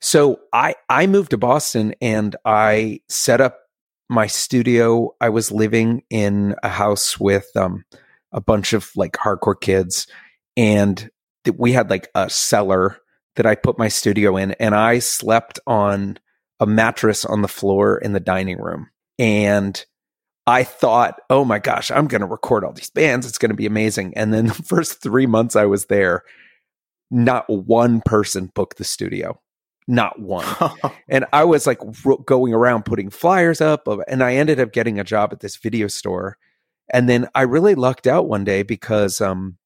[0.00, 3.59] so I I moved to Boston and I set up
[4.09, 5.14] my studio.
[5.20, 7.85] I was living in a house with um,
[8.33, 10.06] a bunch of like hardcore kids,
[10.56, 11.11] and
[11.44, 12.98] th- we had like a cellar
[13.37, 16.18] that I put my studio in, and I slept on
[16.59, 18.90] a mattress on the floor in the dining room.
[19.18, 19.83] And
[20.46, 23.26] I thought, oh my gosh, I'm going to record all these bands.
[23.26, 24.14] It's going to be amazing.
[24.16, 26.24] And then the first three months I was there,
[27.11, 29.40] not one person booked the studio.
[29.87, 30.46] Not one.
[31.09, 31.81] And i was like
[32.25, 35.88] going around putting flyers up and i ended up getting a job at this video
[35.88, 36.37] store.
[36.92, 39.57] And then i really lucked out one day because um,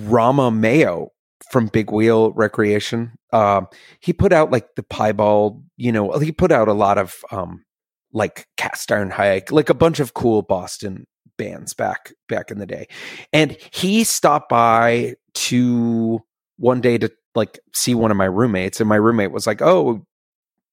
[0.00, 1.10] rama mayo
[1.50, 3.68] from big wheel recreation um,
[4.00, 7.64] he put out like the piebald you know he put out a lot of um,
[8.12, 12.66] like cast iron hike like a bunch of cool boston bands back back in the
[12.66, 12.86] day.
[13.32, 16.20] And he stopped by to
[16.62, 20.06] one day to like see one of my roommates, and my roommate was like, "Oh,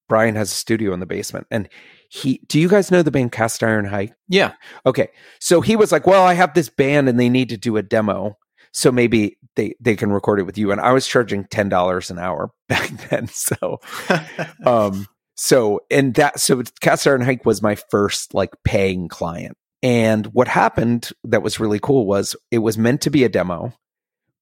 [0.08, 1.68] Brian has a studio in the basement." And
[2.10, 4.14] he, do you guys know the band Cast Iron Hike?
[4.28, 4.54] Yeah.
[4.86, 5.10] Okay.
[5.40, 7.82] So he was like, "Well, I have this band, and they need to do a
[7.82, 8.38] demo."
[8.72, 10.72] So maybe they they can record it with you.
[10.72, 13.28] And I was charging ten dollars an hour back then.
[13.28, 13.80] So,
[14.66, 19.58] um, so and that so Cast Iron Hike was my first like paying client.
[19.82, 23.74] And what happened that was really cool was it was meant to be a demo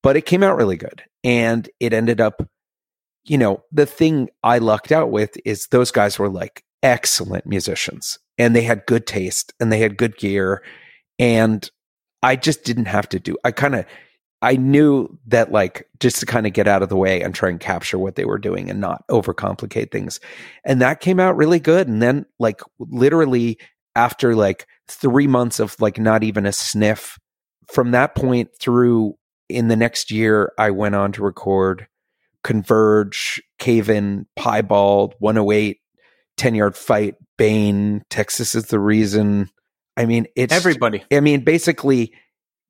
[0.03, 1.03] but it came out really good.
[1.23, 2.47] And it ended up,
[3.25, 8.19] you know, the thing I lucked out with is those guys were like excellent musicians
[8.37, 10.63] and they had good taste and they had good gear.
[11.19, 11.69] And
[12.23, 13.85] I just didn't have to do, I kind of,
[14.41, 17.49] I knew that like just to kind of get out of the way and try
[17.49, 20.19] and capture what they were doing and not overcomplicate things.
[20.63, 21.87] And that came out really good.
[21.87, 23.57] And then like literally
[23.95, 27.17] after like three months of like not even a sniff
[27.67, 29.15] from that point through
[29.49, 31.87] in the next year, I went on to record
[32.43, 35.79] Converge, Cave In, Piebald, 108,
[36.37, 39.49] 10 Yard Fight, Bane, Texas is the Reason.
[39.95, 41.03] I mean, it's everybody.
[41.11, 42.13] I mean, basically,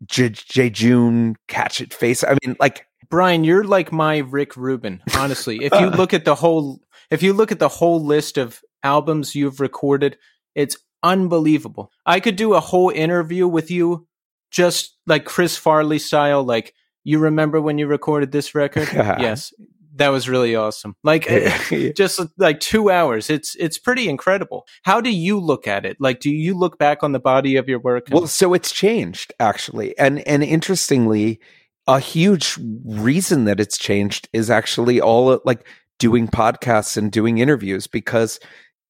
[0.06, 0.30] J.
[0.30, 2.24] J- June, Catch It Face.
[2.24, 5.63] I mean, like, Brian, you're like my Rick Rubin, honestly.
[5.63, 9.36] If you look at the whole if you look at the whole list of albums
[9.36, 10.18] you've recorded,
[10.56, 11.92] it's unbelievable.
[12.06, 14.07] I could do a whole interview with you
[14.52, 18.90] just like Chris Farley style, like you remember when you recorded this record?
[18.94, 19.54] yes.
[19.96, 20.96] That was really awesome.
[21.04, 23.30] Like eh, just like 2 hours.
[23.30, 24.68] It's it's pretty incredible.
[24.84, 25.98] How do you look at it?
[26.00, 28.10] Like do you look back on the body of your work?
[28.10, 29.98] And- well, so it's changed actually.
[29.98, 31.40] And and interestingly,
[31.88, 35.68] a huge reason that it's changed is actually all like
[36.00, 38.40] doing podcasts and doing interviews because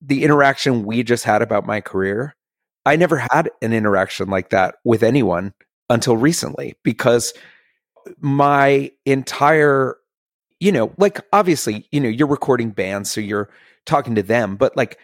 [0.02, 2.36] the interaction we just had about my career,
[2.88, 5.54] I never had an interaction like that with anyone
[5.90, 7.34] until recently because
[8.20, 9.98] my entire,
[10.62, 13.50] you know, like obviously, you know, you're recording bands, so you're
[13.86, 14.98] talking to them, but like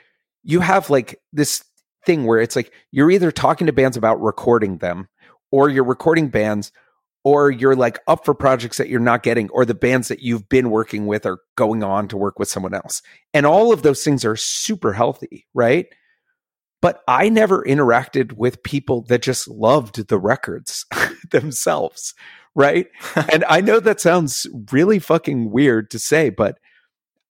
[0.44, 1.64] you have like this
[2.06, 5.10] thing where it's like you're either talking to bands about recording them
[5.52, 6.72] or you're recording bands
[7.26, 10.48] or you're like up for projects that you're not getting or the bands that you've
[10.48, 13.02] been working with are going on to work with someone else.
[13.34, 15.88] And all of those things are super healthy, right?
[16.84, 20.86] But I never interacted with people that just loved the records
[21.32, 22.14] themselves,
[22.56, 22.88] right?
[23.32, 26.60] and I know that sounds really fucking weird to say, but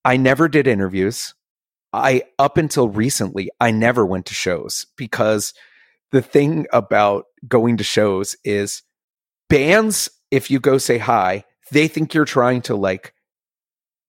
[0.03, 1.35] I never did interviews.
[1.93, 5.53] I up until recently, I never went to shows because
[6.11, 8.81] the thing about going to shows is
[9.51, 13.13] bands, if you go say hi, they think you're trying to like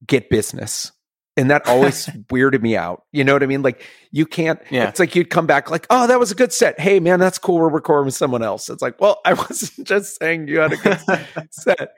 [0.06, 0.90] get business.
[1.36, 3.04] And that always weirded me out.
[3.12, 3.62] You know what I mean?
[3.62, 4.88] Like you can't, yeah.
[4.88, 6.78] it's like you'd come back like, oh, that was a good set.
[6.78, 7.58] Hey man, that's cool.
[7.58, 8.68] We're recording with someone else.
[8.70, 11.00] It's like, well, I wasn't just saying you had a good
[11.50, 11.90] set.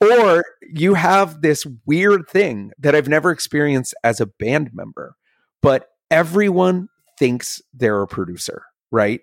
[0.00, 5.16] Or you have this weird thing that I've never experienced as a band member,
[5.60, 6.88] but everyone
[7.18, 8.62] thinks they're a producer,
[8.92, 9.20] right?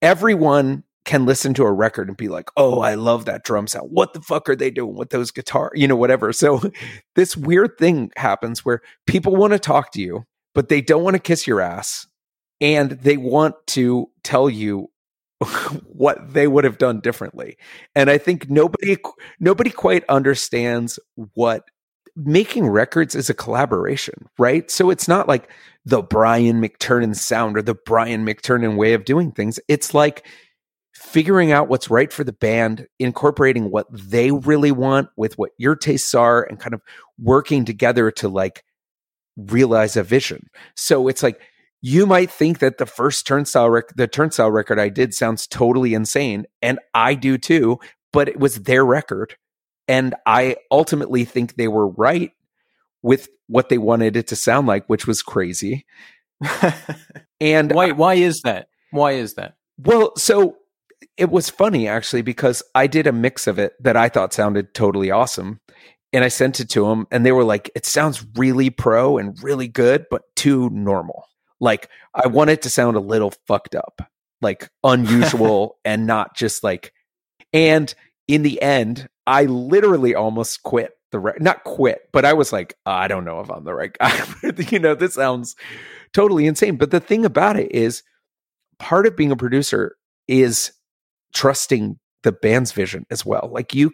[0.00, 3.88] Everyone can listen to a record and be like, "Oh, I love that drum sound.
[3.90, 6.60] What the fuck are they doing with those guitar, you know, whatever." So
[7.14, 11.14] this weird thing happens where people want to talk to you, but they don't want
[11.14, 12.06] to kiss your ass
[12.60, 14.88] and they want to tell you
[15.84, 17.56] what they would have done differently.
[17.94, 18.96] And I think nobody
[19.40, 20.98] nobody quite understands
[21.34, 21.64] what
[22.16, 24.70] making records is a collaboration, right?
[24.70, 25.50] So it's not like
[25.84, 29.60] the Brian McTernan sound or the Brian McTernan way of doing things.
[29.68, 30.26] It's like
[31.06, 35.76] figuring out what's right for the band, incorporating what they really want with what your
[35.76, 36.82] tastes are, and kind of
[37.18, 38.64] working together to like
[39.36, 40.48] realize a vision.
[40.74, 41.40] So it's like
[41.80, 45.94] you might think that the first turnstile rec- the turnstile record I did sounds totally
[45.94, 47.78] insane, and I do too,
[48.12, 49.36] but it was their record.
[49.88, 52.32] And I ultimately think they were right
[53.02, 55.86] with what they wanted it to sound like, which was crazy.
[57.40, 58.68] and why why is that?
[58.90, 59.54] Why is that?
[59.78, 60.56] Well, so
[61.16, 64.74] it was funny actually because I did a mix of it that I thought sounded
[64.74, 65.60] totally awesome.
[66.12, 69.42] And I sent it to them and they were like, it sounds really pro and
[69.42, 71.24] really good, but too normal.
[71.60, 74.00] Like I want it to sound a little fucked up,
[74.40, 76.92] like unusual and not just like,
[77.52, 77.92] and
[78.28, 82.74] in the end, I literally almost quit the right, not quit, but I was like,
[82.84, 84.12] I don't know if I'm the right guy.
[84.70, 85.56] you know, this sounds
[86.12, 86.76] totally insane.
[86.76, 88.02] But the thing about it is
[88.78, 89.96] part of being a producer
[90.28, 90.72] is
[91.34, 93.48] trusting the band's vision as well.
[93.52, 93.92] Like you,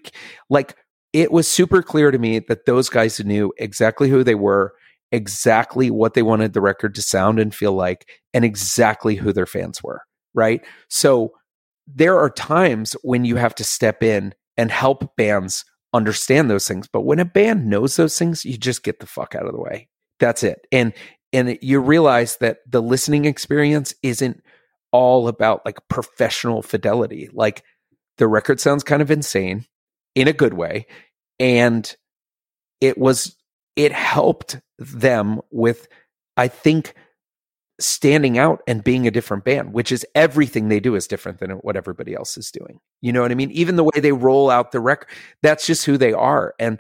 [0.49, 0.77] like
[1.13, 4.75] it was super clear to me that those guys knew exactly who they were,
[5.11, 9.47] exactly what they wanted the record to sound and feel like, and exactly who their
[9.47, 10.03] fans were.
[10.35, 10.63] Right.
[10.89, 11.33] So
[11.87, 16.89] there are times when you have to step in and help bands understand those things.
[16.89, 19.61] But when a band knows those things, you just get the fuck out of the
[19.61, 19.89] way.
[20.19, 20.67] That's it.
[20.73, 20.93] And
[21.35, 24.43] and you realize that the listening experience isn't
[24.93, 27.29] all about like professional fidelity.
[27.33, 27.65] Like
[28.19, 29.67] the record sounds kind of insane
[30.15, 30.87] in a good way.
[31.41, 31.95] And
[32.81, 33.37] it was,
[33.75, 35.89] it helped them with,
[36.37, 36.95] I think,
[37.81, 41.51] standing out and being a different band, which is everything they do is different than
[41.51, 42.79] what everybody else is doing.
[43.01, 43.51] You know what I mean?
[43.51, 45.09] Even the way they roll out the record,
[45.43, 46.55] that's just who they are.
[46.59, 46.79] And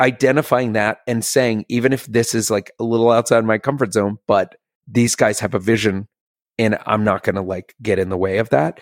[0.00, 4.18] identifying that and saying, even if this is like a little outside my comfort zone,
[4.28, 4.54] but
[4.86, 6.08] these guys have a vision
[6.58, 8.80] and I'm not going to like get in the way of that.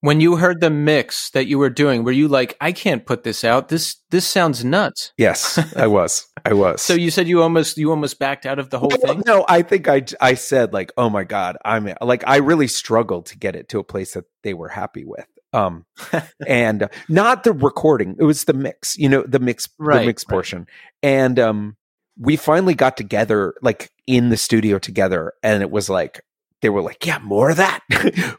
[0.00, 3.24] When you heard the mix that you were doing, were you like, I can't put
[3.24, 3.68] this out.
[3.68, 5.12] This this sounds nuts.
[5.18, 6.24] Yes, I was.
[6.44, 6.82] I was.
[6.82, 9.22] so you said you almost you almost backed out of the whole well, thing?
[9.26, 13.26] No, I think I I said like, "Oh my god, I'm like I really struggled
[13.26, 15.84] to get it to a place that they were happy with." Um
[16.46, 18.14] and not the recording.
[18.20, 20.32] It was the mix, you know, the mix right, the mix right.
[20.32, 20.66] portion.
[21.02, 21.76] And um
[22.18, 26.20] we finally got together like in the studio together and it was like
[26.62, 27.80] they were like, yeah, more of that,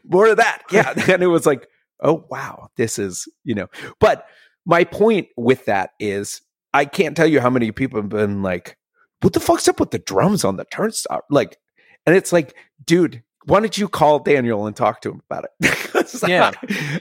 [0.04, 0.62] more of that.
[0.70, 0.92] Yeah.
[1.08, 1.68] and it was like,
[2.02, 3.68] oh, wow, this is, you know,
[3.98, 4.26] but
[4.66, 6.42] my point with that is
[6.72, 8.76] I can't tell you how many people have been like,
[9.20, 11.22] what the fuck's up with the drums on the turnstile?
[11.30, 11.58] Like,
[12.06, 12.54] and it's like,
[12.84, 16.22] dude, why don't you call Daniel and talk to him about it?
[16.28, 16.52] yeah.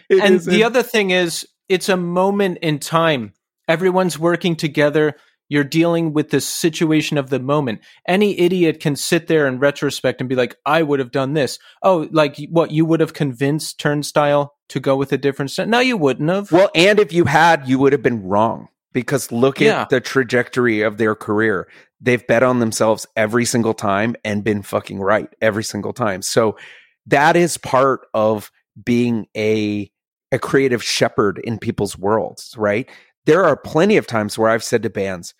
[0.10, 3.34] It and the other thing is, it's a moment in time.
[3.68, 5.16] Everyone's working together
[5.50, 7.82] you're dealing with the situation of the moment.
[8.08, 11.60] Any idiot can sit there in retrospect and be like, I would have done this.
[11.84, 15.68] Oh, like what you would have convinced Turnstile to go with a different set?
[15.68, 16.52] No, you wouldn't have.
[16.52, 18.70] Well, and if you had, you would have been wrong.
[18.92, 19.82] because look Yeah.
[19.84, 21.68] at the trajectory of their career.
[22.02, 26.24] They've bet on themselves every single time and been fucking right every single time.
[26.24, 26.58] So
[27.06, 28.52] that is part of
[28.84, 29.92] being a
[30.32, 32.90] a creative shepherd in people's worlds, right?
[33.30, 35.36] There are plenty of times where I've said to bands,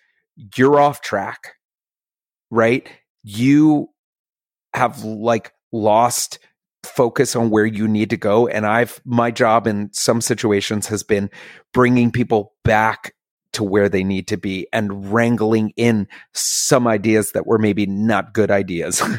[0.56, 1.54] you're off track,
[2.48, 2.88] right?
[3.24, 3.88] You
[4.74, 6.38] have like lost
[6.84, 11.02] focus on where you need to go and I've my job in some situations has
[11.02, 11.30] been
[11.74, 13.12] bringing people back
[13.54, 18.32] to where they need to be and wrangling in some ideas that were maybe not
[18.32, 19.02] good ideas.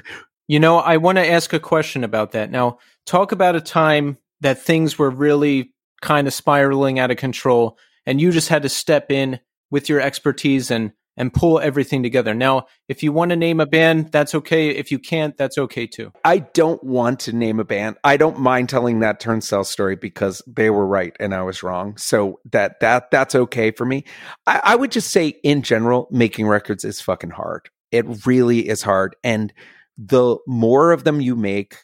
[0.47, 2.51] You know, I want to ask a question about that.
[2.51, 7.77] Now, talk about a time that things were really kind of spiraling out of control
[8.05, 9.39] and you just had to step in
[9.69, 12.33] with your expertise and and pull everything together.
[12.33, 14.69] Now, if you want to name a band, that's okay.
[14.69, 16.11] If you can't, that's okay too.
[16.23, 17.97] I don't want to name a band.
[18.03, 21.97] I don't mind telling that turnstile story because they were right and I was wrong.
[21.97, 24.05] So that that that's okay for me.
[24.47, 27.69] I, I would just say in general, making records is fucking hard.
[27.91, 29.15] It really is hard.
[29.23, 29.53] And
[29.97, 31.77] the more of them you make,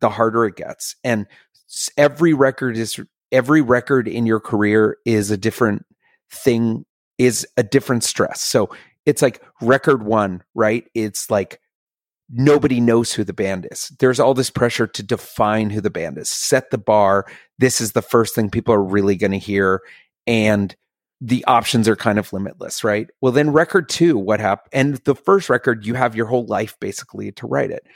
[0.00, 0.96] the harder it gets.
[1.04, 1.28] And
[1.96, 2.98] every record is
[3.32, 5.84] every record in your career is a different
[6.30, 6.84] thing,
[7.18, 8.40] is a different stress.
[8.40, 8.70] So
[9.06, 10.84] it's like record one, right?
[10.94, 11.60] It's like
[12.30, 13.90] nobody knows who the band is.
[13.98, 17.26] There's all this pressure to define who the band is, set the bar.
[17.58, 19.80] This is the first thing people are really going to hear.
[20.26, 20.74] And
[21.20, 23.08] the options are kind of limitless, right?
[23.20, 24.70] Well, then record two, what happened?
[24.72, 27.86] And the first record, you have your whole life basically to write it.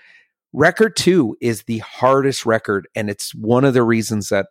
[0.52, 2.88] Record two is the hardest record.
[2.94, 4.46] And it's one of the reasons that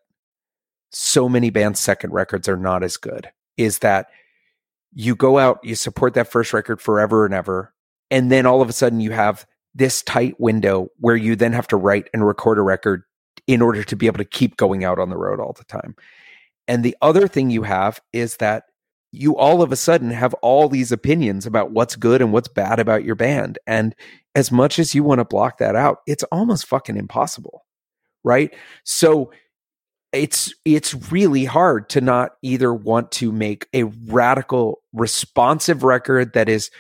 [0.98, 4.08] so many bands' second records are not as good is that
[4.94, 7.74] you go out, you support that first record forever and ever.
[8.10, 11.68] And then all of a sudden you have this tight window where you then have
[11.68, 13.04] to write and record a record
[13.46, 15.98] in order to be able to keep going out on the road all the time.
[16.66, 18.64] And the other thing you have is that
[19.12, 22.80] you all of a sudden have all these opinions about what's good and what's bad
[22.80, 23.60] about your band.
[23.68, 23.94] And
[24.34, 27.66] as much as you want to block that out, it's almost fucking impossible.
[28.24, 28.56] Right.
[28.86, 29.32] So
[30.16, 36.50] it's it's really hard to not either want to make a radical responsive record that
[36.50, 36.72] is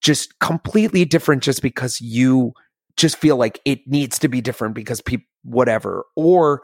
[0.00, 2.52] just completely different just because you
[2.96, 6.04] just feel like it needs to be different because people whatever.
[6.14, 6.62] Or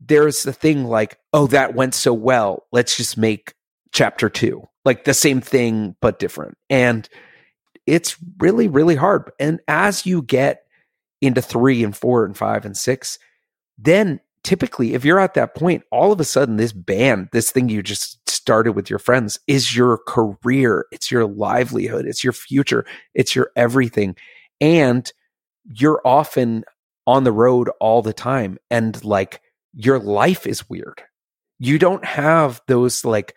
[0.00, 2.64] there's the thing like oh that went so well.
[2.72, 3.54] Let's just make
[3.92, 6.56] chapter 2 like the same thing but different.
[6.70, 7.08] And
[7.86, 9.30] it's really really hard.
[9.38, 10.64] And as you get
[11.20, 13.18] into 3 and 4 and 5 and 6
[13.78, 17.68] then typically if you're at that point all of a sudden this band this thing
[17.68, 20.86] you just started with your friends is your career.
[20.92, 22.06] It's your livelihood.
[22.06, 22.86] It's your future.
[23.12, 24.14] It's your everything.
[24.60, 25.10] And
[25.64, 26.64] you're often
[27.08, 29.40] on the road all the time and like
[29.74, 31.02] your life is weird.
[31.58, 33.34] You don't have those like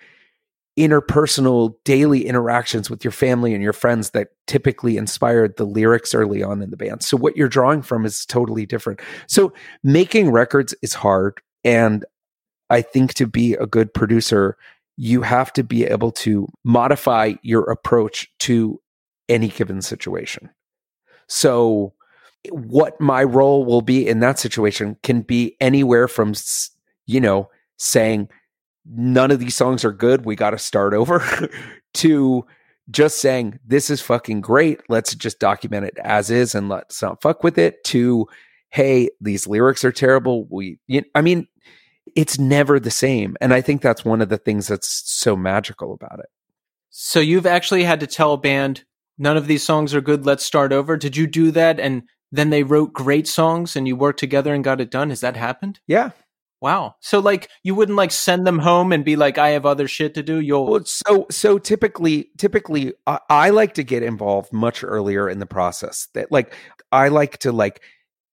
[0.80, 6.42] interpersonal daily interactions with your family and your friends that typically inspired the lyrics early
[6.42, 7.04] on in the band.
[7.04, 9.02] So what you're drawing from is totally different.
[9.28, 9.54] So
[9.84, 12.06] making records is hard and
[12.70, 14.58] I think to be a good producer
[15.02, 18.82] you have to be able to modify your approach to
[19.30, 20.50] any given situation.
[21.28, 21.94] So
[22.50, 26.34] what my role will be in that situation can be anywhere from
[27.06, 28.30] you know saying
[28.90, 30.26] none of these songs are good.
[30.26, 31.50] We got to start over
[31.96, 32.46] to
[32.90, 34.82] just saying this is fucking great.
[34.90, 37.84] Let's just document it as is and let's not fuck with it.
[37.86, 38.28] To
[38.70, 40.48] hey, these lyrics are terrible.
[40.50, 41.48] We, you, I mean,
[42.16, 45.94] it's never the same, and I think that's one of the things that's so magical
[45.94, 46.30] about it.
[46.90, 48.84] So you've actually had to tell a band
[49.18, 50.26] none of these songs are good.
[50.26, 50.98] Let's start over.
[50.98, 54.64] Did you do that and then they wrote great songs and you worked together and
[54.64, 55.10] got it done?
[55.10, 55.80] Has that happened?
[55.88, 56.12] Yeah.
[56.62, 56.96] Wow.
[57.00, 60.14] So like you wouldn't like send them home and be like, I have other shit
[60.16, 60.40] to do.
[60.40, 65.40] You'll Well, so so typically, typically, I, I like to get involved much earlier in
[65.40, 66.08] the process.
[66.16, 66.54] That like
[66.92, 67.82] I like to like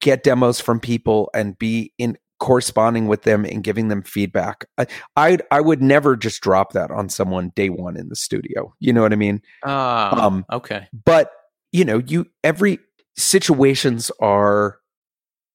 [0.00, 4.66] get demos from people and be in corresponding with them and giving them feedback.
[4.76, 8.74] I I, I would never just drop that on someone day one in the studio.
[8.80, 9.40] You know what I mean?
[9.64, 10.88] Ah, Um, okay.
[11.04, 11.30] but
[11.72, 12.78] you know you every
[13.16, 14.78] situations are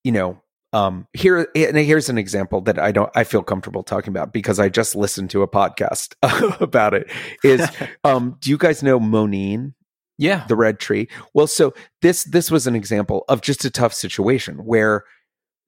[0.04, 0.41] you know
[0.74, 4.60] um here and here's an example that i don't i feel comfortable talking about because
[4.60, 6.14] i just listened to a podcast
[6.62, 7.10] about it
[7.44, 7.68] is
[8.04, 9.74] um do you guys know Moneen
[10.18, 10.46] Yeah.
[10.48, 11.08] the red tree?
[11.34, 15.04] Well so this this was an example of just a tough situation where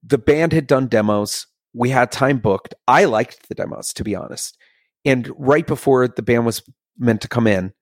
[0.06, 1.48] the band had done demos.
[1.74, 2.74] We had time booked.
[2.88, 4.58] I liked the demos to be honest.
[5.06, 6.62] And right before the band was
[6.98, 7.74] meant to come in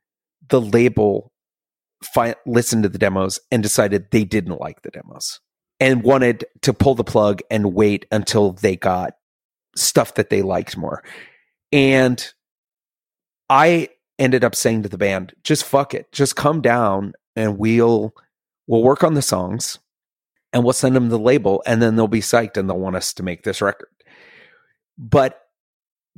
[0.49, 1.31] the label
[2.03, 5.39] fi- listened to the demos and decided they didn't like the demos
[5.81, 9.15] and wanted to pull the plug and wait until they got
[9.75, 11.03] stuff that they liked more
[11.73, 12.33] and
[13.49, 13.89] i
[14.21, 16.11] ended up saying to the band, just fuck it.
[16.11, 18.13] Just come down and we'll
[18.67, 19.79] we'll work on the songs
[20.53, 23.13] and we'll send them the label and then they'll be psyched and they'll want us
[23.15, 23.89] to make this record.
[24.97, 25.41] But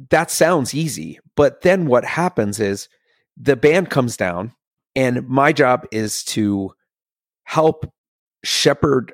[0.09, 1.19] that sounds easy.
[1.35, 2.89] But then what happens is
[3.37, 4.53] the band comes down
[4.95, 6.73] and my job is to
[7.45, 7.89] help
[8.43, 9.13] shepherd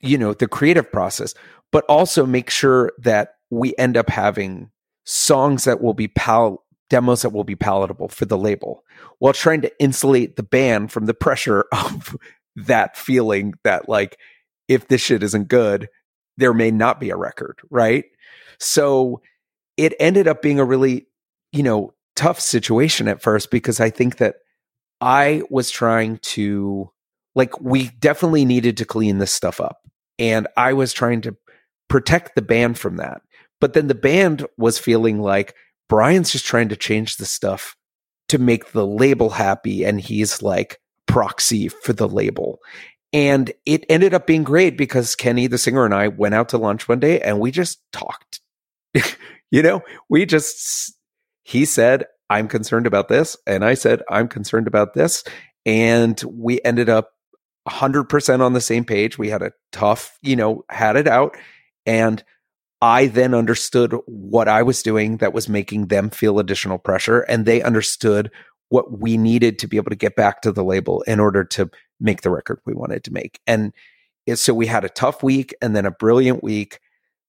[0.00, 1.34] you know the creative process
[1.72, 4.70] but also make sure that we end up having
[5.04, 8.84] songs that will be pal demos that will be palatable for the label
[9.18, 12.16] while trying to insulate the band from the pressure of
[12.54, 14.18] that feeling that like
[14.68, 15.88] if this shit isn't good
[16.36, 18.04] there may not be a record right?
[18.58, 19.20] So
[19.76, 21.06] it ended up being a really
[21.52, 24.36] you know tough situation at first because i think that
[25.00, 26.90] i was trying to
[27.36, 29.82] like we definitely needed to clean this stuff up
[30.18, 31.36] and i was trying to
[31.88, 33.22] protect the band from that
[33.60, 35.54] but then the band was feeling like
[35.88, 37.76] Brian's just trying to change the stuff
[38.28, 42.58] to make the label happy and he's like proxy for the label.
[43.12, 46.58] And it ended up being great because Kenny, the singer, and I went out to
[46.58, 48.40] lunch one day and we just talked.
[49.50, 50.94] you know, we just,
[51.44, 53.36] he said, I'm concerned about this.
[53.46, 55.22] And I said, I'm concerned about this.
[55.64, 57.12] And we ended up
[57.66, 59.18] 100% on the same page.
[59.18, 61.36] We had a tough, you know, had it out.
[61.84, 62.22] And
[62.82, 67.20] I then understood what I was doing that was making them feel additional pressure.
[67.20, 68.30] And they understood
[68.68, 71.70] what we needed to be able to get back to the label in order to
[72.00, 73.40] make the record we wanted to make.
[73.46, 73.72] And
[74.34, 76.80] so we had a tough week and then a brilliant week,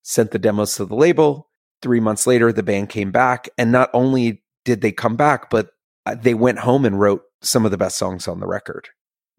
[0.03, 1.49] sent the demos to the label.
[1.81, 3.49] Three months later, the band came back.
[3.57, 5.69] And not only did they come back, but
[6.05, 8.89] uh, they went home and wrote some of the best songs on the record.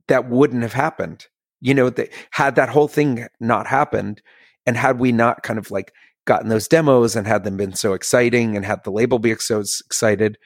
[0.09, 1.27] That wouldn't have happened.
[1.61, 1.93] You know,
[2.31, 4.23] had that whole thing not happened,
[4.67, 5.93] and had we not kind of like
[6.27, 9.61] gotten those demos and had them been so exciting and had the label be so
[9.61, 10.37] excited,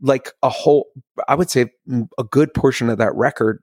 [0.00, 0.86] like a whole,
[1.28, 1.66] I would say
[2.18, 3.62] a good portion of that record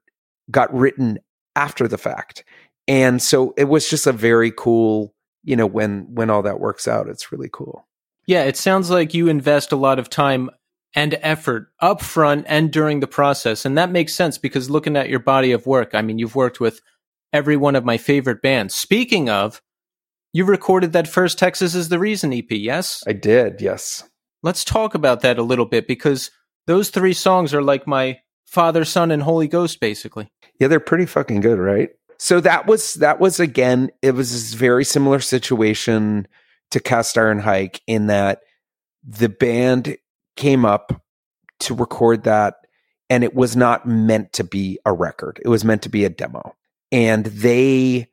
[0.52, 1.18] got written
[1.56, 2.44] after the fact.
[2.88, 6.88] And so it was just a very cool, you know, when when all that works
[6.88, 7.88] out, it's really cool.
[8.28, 10.50] Yeah, it sounds like you invest a lot of time
[10.96, 13.66] and effort up front and during the process.
[13.66, 16.60] And that makes sense because looking at your body of work, I mean, you've worked
[16.60, 16.82] with
[17.34, 18.74] every one of my favorite bands.
[18.74, 19.62] Speaking of,
[20.32, 23.04] you recorded that first Texas is the Reason EP, yes?
[23.06, 24.04] I did, yes.
[24.42, 26.32] Let's talk about that a little bit because
[26.66, 30.30] those three songs are like my Father, Son, and Holy Ghost, basically.
[30.60, 31.90] Yeah, they're pretty fucking good, right?
[32.18, 36.28] So that was that was again, it was this very similar situation
[36.72, 38.42] to Cast Iron Hike in that
[39.04, 39.98] the band
[40.36, 41.02] came up
[41.62, 42.56] to record that
[43.10, 45.40] and it was not meant to be a record.
[45.44, 46.56] It was meant to be a demo.
[46.92, 48.08] And they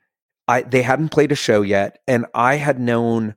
[0.48, 3.34] I they hadn't played a show yet, and I had known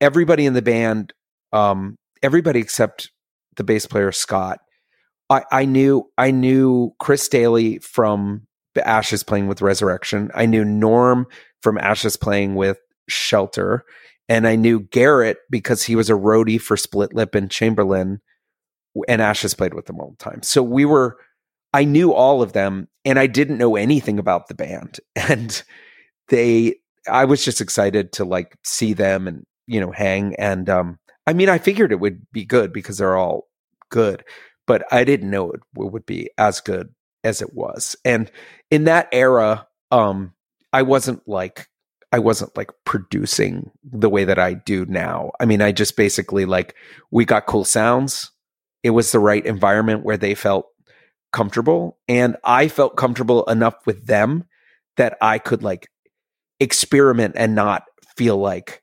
[0.00, 1.12] everybody in the band,
[1.52, 3.10] um, everybody except
[3.56, 4.58] the bass player Scott.
[5.30, 8.46] I, I knew I knew Chris Daly from
[8.76, 10.30] Ashes playing with Resurrection.
[10.34, 11.26] I knew Norm
[11.62, 13.84] from Ashes playing with Shelter,
[14.32, 18.22] and I knew Garrett because he was a roadie for Split Lip and Chamberlain,
[19.06, 20.42] and Ashes played with them all the time.
[20.42, 21.18] So we were.
[21.74, 25.62] I knew all of them, and I didn't know anything about the band, and
[26.28, 26.76] they
[27.06, 31.34] I was just excited to like see them and you know hang and um I
[31.34, 33.48] mean I figured it would be good because they're all
[33.90, 34.24] good
[34.66, 38.30] but I didn't know it would be as good as it was and
[38.70, 40.32] in that era um
[40.72, 41.68] I wasn't like
[42.12, 45.32] I wasn't like producing the way that I do now.
[45.40, 46.74] I mean I just basically like
[47.10, 48.30] we got cool sounds.
[48.82, 50.66] It was the right environment where they felt
[51.32, 54.44] comfortable and I felt comfortable enough with them
[54.96, 55.88] that I could like
[56.60, 57.84] experiment and not
[58.16, 58.82] feel like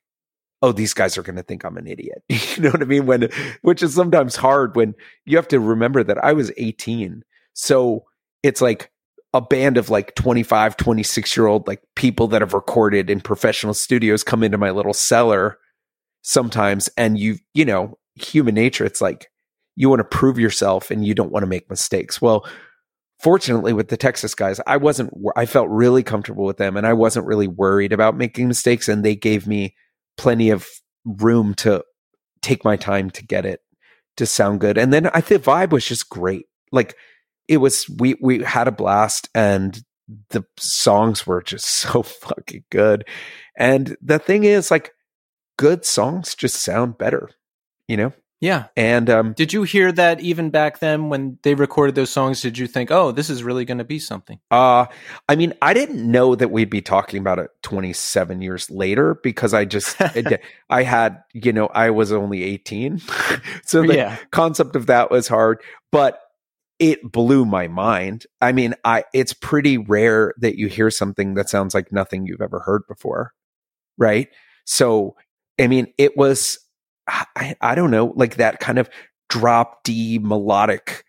[0.62, 3.06] oh these guys are going to think i'm an idiot you know what i mean
[3.06, 3.30] when
[3.62, 4.94] which is sometimes hard when
[5.26, 7.24] you have to remember that i was 18
[7.54, 8.04] so
[8.44, 8.92] it's like
[9.34, 13.74] a band of like 25 26 year old like people that have recorded in professional
[13.74, 15.58] studios come into my little cellar
[16.22, 19.28] sometimes and you you know human nature it's like
[19.76, 22.46] you want to prove yourself and you don't want to make mistakes well
[23.20, 26.94] fortunately with the Texas guys, I wasn't, I felt really comfortable with them and I
[26.94, 28.88] wasn't really worried about making mistakes.
[28.88, 29.76] And they gave me
[30.18, 30.68] plenty of
[31.06, 31.84] room to
[32.42, 33.62] take my time to get it
[34.18, 34.78] to sound good.
[34.78, 36.46] And then I the vibe was just great.
[36.72, 36.96] Like
[37.50, 39.84] it was, we, we had a blast and
[40.30, 43.06] the songs were just so fucking good.
[43.58, 44.94] And the thing is like
[45.58, 47.30] good songs just sound better,
[47.88, 48.14] you know?
[48.42, 48.68] Yeah.
[48.78, 52.42] And um, did you hear that even back then when they recorded those songs?
[52.42, 54.40] Did you think, oh, this is really going to be something?
[54.50, 54.86] Uh,
[55.28, 59.54] I mean, I didn't know that we'd be talking about it 27 years later because
[59.54, 59.98] I just,
[60.70, 63.02] I had, you know, I was only 18.
[63.66, 64.18] so the yeah.
[64.32, 66.22] concept of that was hard, but
[66.80, 68.26] it blew my mind.
[68.42, 72.42] I mean, I, it's pretty rare that you hear something that sounds like nothing you've
[72.42, 73.34] ever heard before.
[73.98, 74.30] Right.
[74.66, 75.16] So,
[75.60, 76.58] I mean, it was,
[77.08, 78.90] I, I don't know, like that kind of
[79.30, 81.04] drop D melodic,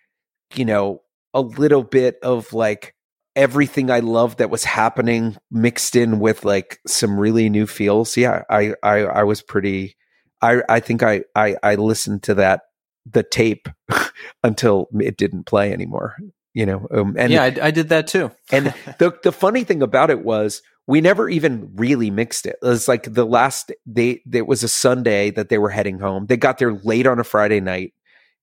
[0.55, 1.03] you know,
[1.33, 2.95] a little bit of like
[3.37, 8.17] everything I loved that was happening mixed in with like some really new feels.
[8.17, 9.97] Yeah, I I, I was pretty.
[10.43, 12.63] I I think I I, I listened to that
[13.07, 13.69] the tape
[14.45, 16.17] until it didn't play anymore.
[16.53, 18.33] You know, um, and yeah, I, I did that too.
[18.51, 18.67] and
[18.99, 22.57] the the funny thing about it was we never even really mixed it.
[22.61, 26.27] It was like the last they it was a Sunday that they were heading home.
[26.27, 27.95] They got there late on a Friday night.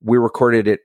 [0.01, 0.81] We recorded it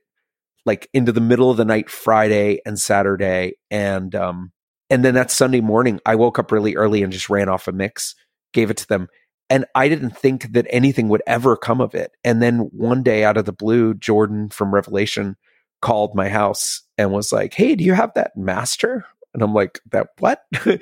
[0.65, 4.51] like into the middle of the night Friday and Saturday and um
[4.89, 7.71] and then that Sunday morning I woke up really early and just ran off a
[7.71, 8.15] mix,
[8.51, 9.07] gave it to them.
[9.49, 12.11] And I didn't think that anything would ever come of it.
[12.23, 15.35] And then one day out of the blue, Jordan from Revelation
[15.81, 19.79] called my house and was like, "Hey, do you have that master?" And I'm like,
[19.91, 20.43] that what?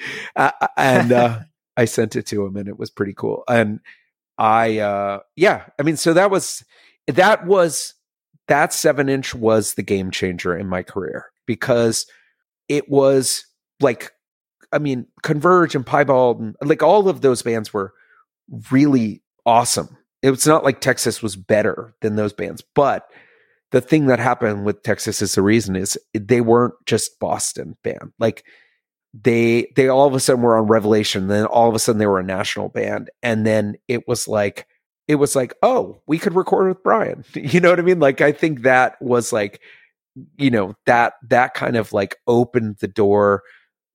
[0.77, 1.39] and uh,
[1.77, 3.43] I sent it to him and it was pretty cool.
[3.47, 3.79] And
[4.37, 6.63] I, uh, yeah, I mean, so that was,
[7.07, 7.93] that was,
[8.47, 12.05] that seven inch was the game changer in my career because
[12.67, 13.45] it was
[13.79, 14.11] like,
[14.73, 17.93] I mean, Converge and Piebald and like all of those bands were
[18.69, 19.97] really awesome.
[20.21, 23.09] It's not like Texas was better than those bands, but
[23.71, 28.11] the thing that happened with Texas is the reason is they weren't just Boston band.
[28.19, 28.43] Like
[29.13, 32.05] they they all of a sudden were on Revelation, then all of a sudden they
[32.05, 34.67] were a national band, and then it was like
[35.07, 37.23] it was like oh we could record with Brian.
[37.35, 37.99] You know what I mean?
[37.99, 39.61] Like I think that was like
[40.37, 43.43] you know that that kind of like opened the door.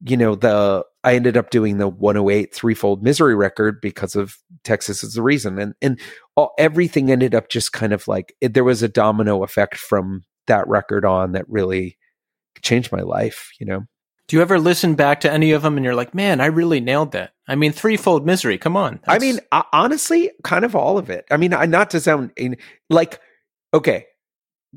[0.05, 5.05] You know the I ended up doing the 108 threefold misery record because of Texas
[5.05, 6.01] is the reason, and and
[6.35, 10.25] all, everything ended up just kind of like it, there was a domino effect from
[10.49, 11.97] that record on that really
[12.61, 13.53] changed my life.
[13.61, 13.87] You know.
[14.27, 16.81] Do you ever listen back to any of them and you're like, man, I really
[16.81, 17.33] nailed that?
[17.47, 18.59] I mean, threefold misery.
[18.59, 18.99] Come on.
[19.05, 19.23] That's...
[19.23, 21.25] I mean, uh, honestly, kind of all of it.
[21.31, 22.33] I mean, I, not to sound
[22.91, 23.21] like,
[23.73, 24.07] okay,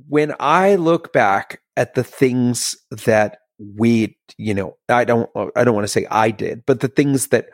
[0.07, 5.63] when I look back at the things that we you know i don't uh, i
[5.63, 7.49] don't want to say i did but the things that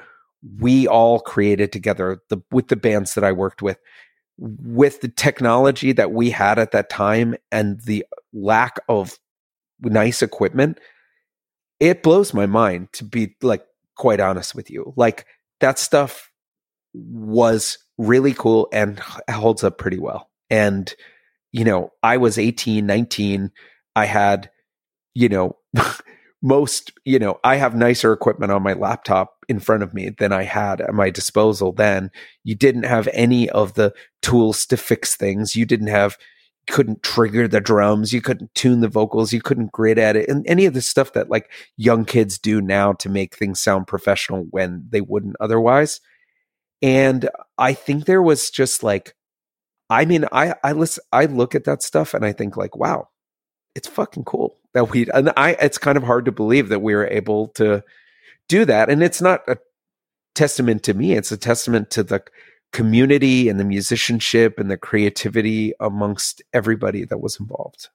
[0.60, 3.80] we all created together the with the bands that i worked with
[4.38, 9.18] with the technology that we had at that time and the lack of
[9.82, 10.80] nice equipment
[11.80, 14.94] it blows my mind to be like quite honest with you.
[14.96, 15.26] Like
[15.60, 16.32] that stuff
[16.94, 19.00] was really cool and
[19.30, 20.30] holds up pretty well.
[20.50, 20.94] And
[21.52, 23.50] you know i was 18 19
[23.96, 24.50] i had
[25.16, 25.58] you know,
[26.44, 30.32] most, you know, I have nicer equipment on my laptop in front of me than
[30.32, 32.12] I had at my disposal then.
[32.44, 35.56] You didn't have any of the tools to fix things.
[35.56, 36.18] You didn't have,
[36.68, 38.14] couldn't trigger the drums.
[38.14, 39.34] You couldn't tune the vocals.
[39.34, 40.30] You couldn't grid at it.
[40.30, 43.88] And any of the stuff that like young kids do now to make things sound
[43.88, 46.00] professional when they wouldn't otherwise.
[46.82, 49.16] And I think there was just like,
[49.90, 53.08] I mean, I, I listen, I look at that stuff and I think like, wow,
[53.74, 56.94] it's fucking cool that we and I it's kind of hard to believe that we
[56.94, 57.84] were able to
[58.48, 59.58] do that and it's not a
[60.36, 62.22] testament to me it's a testament to the
[62.72, 67.90] community and the musicianship and the creativity amongst everybody that was involved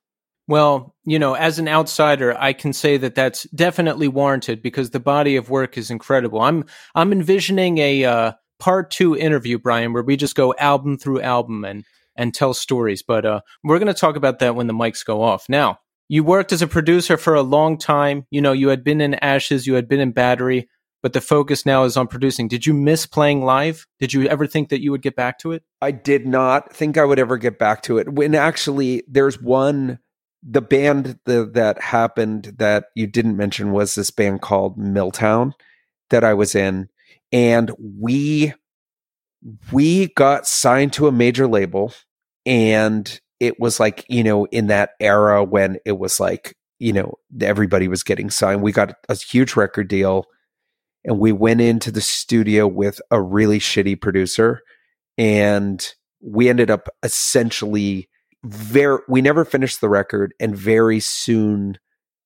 [0.49, 4.99] well, you know, as an outsider, I can say that that's definitely warranted because the
[4.99, 6.41] body of work is incredible.
[6.41, 6.65] I'm
[6.97, 11.65] I'm envisioning a uh, part two interview, Brian, where we just go album through album
[11.65, 11.85] and
[12.17, 13.01] and tell stories.
[13.01, 15.49] But uh, we're going to talk about that when the mics go off.
[15.49, 15.79] Now,
[16.11, 18.27] you worked as a producer for a long time.
[18.33, 20.69] You know, you had been in Ashes, you had been in Battery,
[21.05, 22.49] but the focus now is on producing.
[22.49, 23.87] Did you miss playing live?
[24.01, 25.63] Did you ever think that you would get back to it?
[25.81, 28.13] I did not think I would ever get back to it.
[28.13, 30.01] When actually, there's one
[30.43, 35.55] the band the, that happened that you didn't mention was this band called Milltown
[36.09, 36.89] that I was in,
[37.31, 38.53] and we
[39.71, 41.95] we got signed to a major label
[42.45, 47.15] and it was like you know in that era when it was like you know
[47.41, 50.27] everybody was getting signed we got a huge record deal
[51.05, 54.61] and we went into the studio with a really shitty producer
[55.19, 58.09] and we ended up essentially
[58.45, 61.79] very we never finished the record and very soon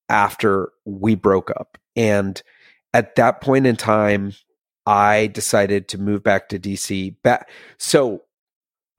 [0.08, 2.42] after we broke up and
[2.92, 4.32] at that point in time
[4.86, 7.48] i decided to move back to dc back
[7.78, 8.20] so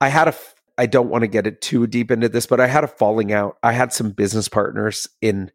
[0.00, 0.34] i had a
[0.78, 3.32] I don't want to get it too deep into this, but I had a falling
[3.32, 3.56] out.
[3.62, 5.50] I had some business partners in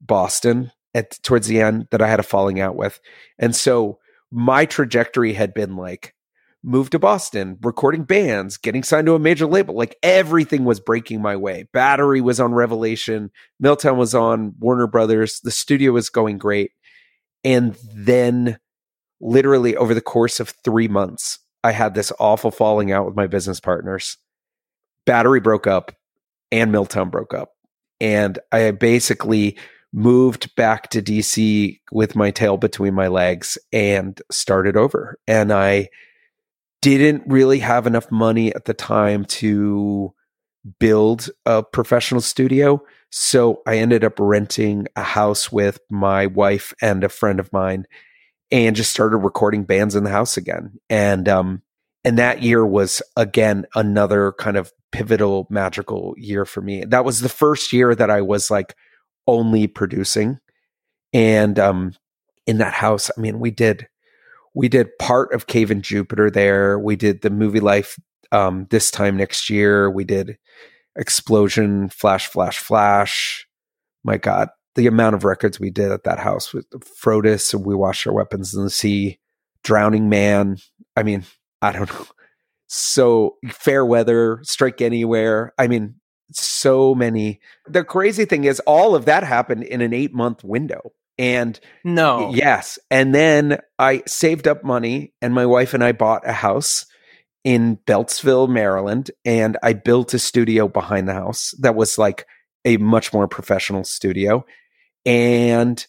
[0.00, 3.00] Boston at towards the end that I had a falling out with.
[3.38, 3.98] And so
[4.30, 6.14] my trajectory had been like
[6.62, 9.74] move to Boston, recording bands, getting signed to a major label.
[9.74, 11.68] Like everything was breaking my way.
[11.72, 16.72] Battery was on Revelation, Milltown was on Warner Brothers, the studio was going great.
[17.44, 18.58] And then
[19.20, 23.26] literally over the course of 3 months, I had this awful falling out with my
[23.26, 24.18] business partners.
[25.08, 25.92] Battery broke up
[26.52, 27.52] and Milltown broke up.
[27.98, 29.56] And I basically
[29.90, 35.18] moved back to DC with my tail between my legs and started over.
[35.26, 35.88] And I
[36.82, 40.12] didn't really have enough money at the time to
[40.78, 42.82] build a professional studio.
[43.10, 47.86] So I ended up renting a house with my wife and a friend of mine
[48.50, 50.78] and just started recording bands in the house again.
[50.90, 51.62] And um
[52.04, 56.84] and that year was again another kind of pivotal magical year for me.
[56.84, 58.74] That was the first year that I was like
[59.26, 60.38] only producing.
[61.12, 61.94] And um
[62.46, 63.88] in that house, I mean, we did
[64.54, 66.78] we did part of Cave in Jupiter there.
[66.78, 67.98] We did the Movielife
[68.32, 69.90] um this time next year.
[69.90, 70.38] We did
[70.96, 73.46] Explosion, Flash, Flash, Flash.
[74.04, 77.74] My God, the amount of records we did at that house with Frodus and We
[77.74, 79.18] Washed Our Weapons in the Sea,
[79.64, 80.56] Drowning Man.
[80.96, 81.24] I mean,
[81.62, 82.06] I don't know.
[82.68, 85.52] So Fairweather, strike anywhere.
[85.58, 85.96] I mean,
[86.32, 87.40] so many.
[87.66, 90.92] The crazy thing is, all of that happened in an eight month window.
[91.18, 92.78] And no, yes.
[92.90, 96.86] And then I saved up money, and my wife and I bought a house
[97.42, 102.26] in Beltsville, Maryland, and I built a studio behind the house that was like
[102.64, 104.44] a much more professional studio.
[105.04, 105.84] And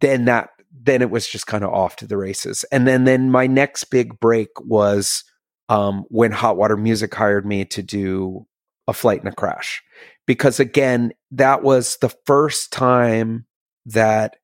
[0.00, 2.64] then that then it was just kind of off to the races.
[2.70, 5.24] And then then my next big break was
[5.68, 8.46] um, when Hot Water Music hired me to do
[8.86, 9.82] a flight and a crash.
[10.26, 13.46] Because again, that was the first time
[13.86, 14.36] that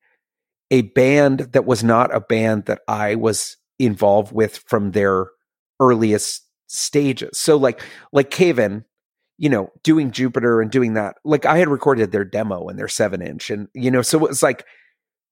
[0.71, 5.27] a band that was not a band that I was involved with from their
[5.79, 7.37] earliest stages.
[7.37, 8.85] So like like Cave In,
[9.37, 11.17] you know, doing Jupiter and doing that.
[11.23, 14.29] Like I had recorded their demo and their seven inch, and you know, so it
[14.29, 14.65] was like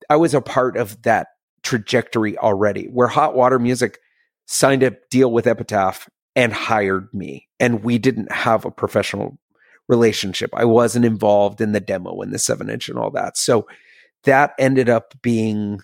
[0.09, 1.27] I was a part of that
[1.63, 2.85] trajectory already.
[2.85, 3.97] Where Hot Water Music
[4.45, 9.37] signed a deal with Epitaph and hired me, and we didn't have a professional
[9.87, 10.49] relationship.
[10.53, 13.37] I wasn't involved in the demo and the seven inch and all that.
[13.37, 13.67] So
[14.23, 15.79] that ended up being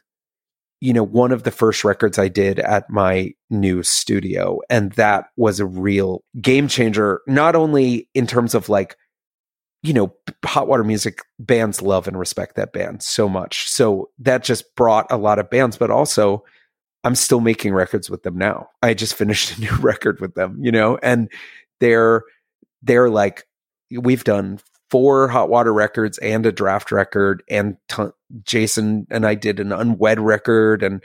[0.81, 4.59] you know, one of the first records I did at my new studio.
[4.69, 8.95] And that was a real game changer, not only in terms of like,
[9.83, 10.13] you know,
[10.45, 13.69] hot water music bands love and respect that band so much.
[13.69, 16.43] So that just brought a lot of bands, but also
[17.09, 18.69] I'm still making records with them now.
[18.83, 21.27] I just finished a new record with them, you know, and
[21.79, 22.21] they're,
[22.83, 23.47] they're like,
[23.89, 24.59] we've done
[24.91, 28.03] four hot water records and a draft record and t-
[28.43, 31.03] jason and i did an unwed record and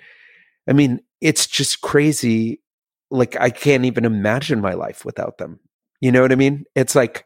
[0.69, 2.61] i mean it's just crazy.
[3.11, 5.59] Like i can't even imagine my life without them.
[6.01, 6.65] You know what i mean?
[6.75, 7.25] It's like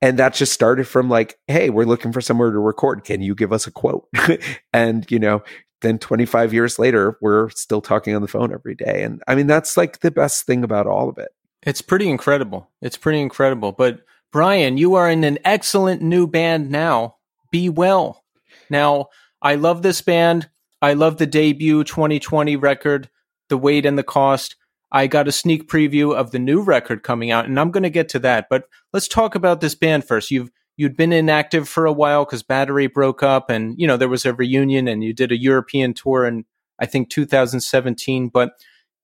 [0.00, 3.04] and that just started from like hey we're looking for somewhere to record.
[3.04, 4.08] Can you give us a quote?
[4.72, 5.42] And you know
[5.80, 9.46] then 25 years later we're still talking on the phone every day and i mean
[9.46, 11.28] that's like the best thing about all of it
[11.62, 14.00] it's pretty incredible it's pretty incredible but
[14.30, 17.16] Brian, you are in an excellent new band now.
[17.50, 18.24] Be well.
[18.68, 19.06] Now,
[19.40, 20.50] I love this band.
[20.82, 23.08] I love the debut 2020 record,
[23.48, 24.56] The Weight and the Cost.
[24.92, 27.90] I got a sneak preview of the new record coming out, and I'm going to
[27.90, 28.48] get to that.
[28.50, 30.30] But let's talk about this band first.
[30.30, 34.08] You've you'd been inactive for a while because Battery broke up, and you know there
[34.08, 36.46] was a reunion, and you did a European tour in
[36.78, 38.28] I think 2017.
[38.28, 38.52] But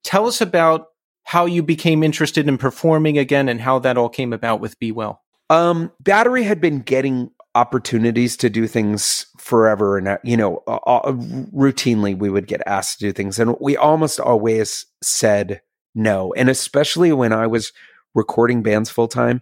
[0.02, 0.86] tell us about
[1.24, 4.92] how you became interested in performing again and how that all came about with Be
[4.92, 5.22] Well.
[5.50, 11.12] Um, Battery had been getting opportunities to do things forever and you know uh, uh,
[11.12, 15.60] routinely we would get asked to do things and we almost always said
[15.94, 17.72] no and especially when i was
[18.12, 19.40] recording bands full time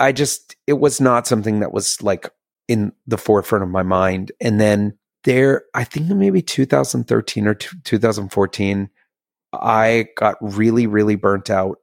[0.00, 2.30] i just it was not something that was like
[2.68, 8.90] in the forefront of my mind and then there i think maybe 2013 or 2014
[9.52, 11.78] I got really, really burnt out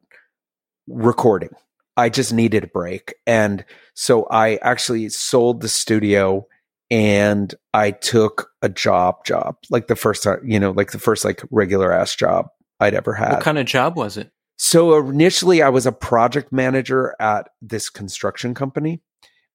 [0.87, 1.49] recording.
[1.97, 3.15] I just needed a break.
[3.25, 6.45] And so I actually sold the studio
[6.91, 11.25] and I took a job job, like the first time, you know, like the first
[11.25, 12.47] like regular ass job
[12.79, 13.31] I'd ever had.
[13.31, 14.31] What kind of job was it?
[14.57, 19.01] So initially I was a project manager at this construction company.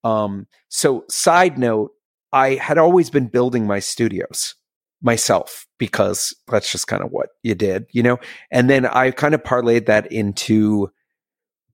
[0.05, 1.93] Um, so side note,
[2.33, 4.55] I had always been building my studios
[5.03, 8.19] myself because that's just kind of what you did, you know?
[8.51, 10.91] And then I kind of parlayed that into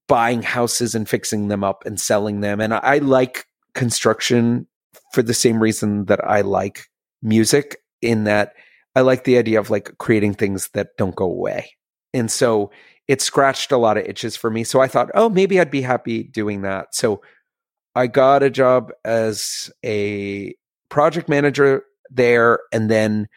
[0.09, 2.61] buying houses and fixing them up and selling them.
[2.61, 4.66] And I, I like construction
[5.12, 6.87] for the same reason that I like
[7.22, 8.53] music, in that
[8.95, 11.72] I like the idea of like creating things that don't go away.
[12.14, 12.70] And so
[13.09, 14.64] it scratched a lot of itches for me.
[14.64, 16.94] So I thought, oh, maybe I'd be happy doing that.
[16.94, 17.22] So
[17.94, 20.54] I got a job as a
[20.88, 22.61] project manager there.
[22.72, 23.28] And then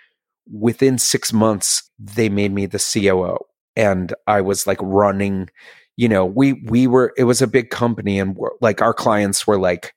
[0.51, 3.37] within six months, they made me the COO.
[3.75, 5.49] And I was like running,
[5.97, 9.59] you know, we, we were, it was a big company and like our clients were
[9.59, 9.93] like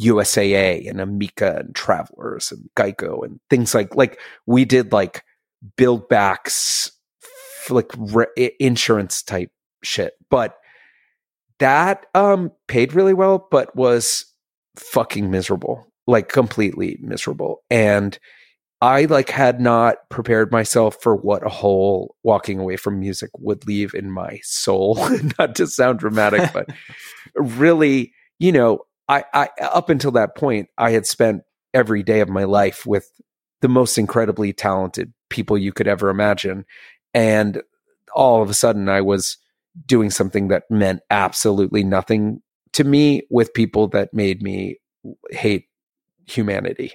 [0.00, 5.24] USAA and Amica and Travelers and Geico and things like, like we did like
[5.76, 6.92] build backs,
[7.70, 9.50] like re- insurance type
[9.82, 10.14] shit.
[10.30, 10.56] But
[11.58, 14.24] that um paid really well, but was
[14.76, 17.62] fucking miserable, like completely miserable.
[17.70, 18.18] And
[18.82, 23.66] I like had not prepared myself for what a whole walking away from music would
[23.66, 24.98] leave in my soul.
[25.38, 26.68] not to sound dramatic, but
[27.34, 31.42] really, you know, I, I up until that point, I had spent
[31.72, 33.08] every day of my life with
[33.62, 36.64] the most incredibly talented people you could ever imagine.
[37.16, 37.62] And
[38.14, 39.38] all of a sudden I was
[39.86, 42.42] doing something that meant absolutely nothing
[42.74, 44.76] to me with people that made me
[45.30, 45.64] hate
[46.26, 46.92] humanity.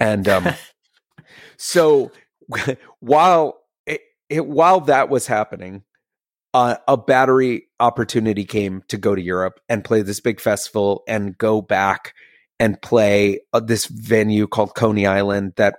[0.00, 0.48] And um,
[1.56, 2.10] so
[2.98, 5.84] while it, it, while that was happening,
[6.52, 11.38] uh, a battery opportunity came to go to Europe and play this big festival and
[11.38, 12.12] go back
[12.58, 15.76] and play uh, this venue called Coney Island that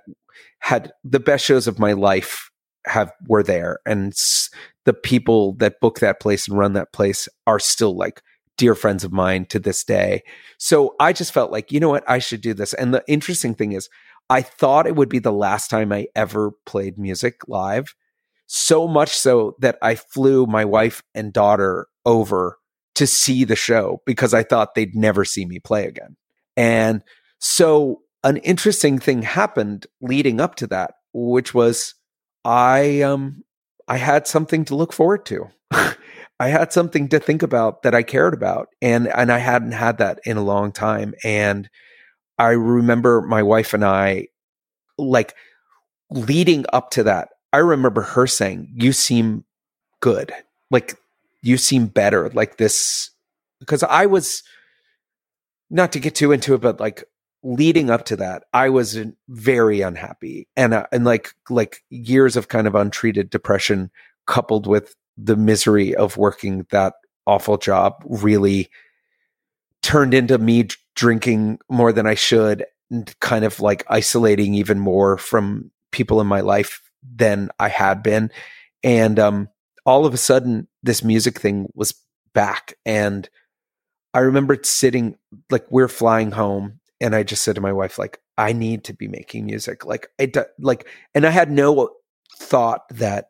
[0.60, 2.51] had the best shows of my life
[2.86, 4.12] have were there and
[4.84, 8.22] the people that book that place and run that place are still like
[8.58, 10.22] dear friends of mine to this day.
[10.58, 12.74] So I just felt like, you know what, I should do this.
[12.74, 13.88] And the interesting thing is,
[14.30, 17.94] I thought it would be the last time I ever played music live.
[18.46, 22.58] So much so that I flew my wife and daughter over
[22.94, 26.16] to see the show because I thought they'd never see me play again.
[26.56, 27.02] And
[27.38, 31.94] so an interesting thing happened leading up to that, which was
[32.44, 33.44] I um
[33.88, 35.48] I had something to look forward to.
[36.40, 39.98] I had something to think about that I cared about and and I hadn't had
[39.98, 41.68] that in a long time and
[42.38, 44.28] I remember my wife and I
[44.98, 45.34] like
[46.10, 49.44] leading up to that I remember her saying you seem
[50.00, 50.32] good
[50.70, 50.96] like
[51.42, 53.10] you seem better like this
[53.60, 54.42] because I was
[55.70, 57.04] not to get too into it but like
[57.42, 62.48] leading up to that I was very unhappy and uh, and like like years of
[62.48, 63.90] kind of untreated depression
[64.26, 66.94] coupled with the misery of working that
[67.26, 68.68] awful job really
[69.82, 75.18] turned into me drinking more than I should and kind of like isolating even more
[75.18, 78.30] from people in my life than I had been.
[78.84, 79.48] And um,
[79.84, 81.94] all of a sudden, this music thing was
[82.32, 82.74] back.
[82.84, 83.28] And
[84.14, 85.16] I remember sitting,
[85.50, 86.80] like, we're flying home.
[87.02, 89.84] And I just said to my wife, like, I need to be making music.
[89.84, 91.90] Like, it, like, and I had no
[92.38, 93.26] thought that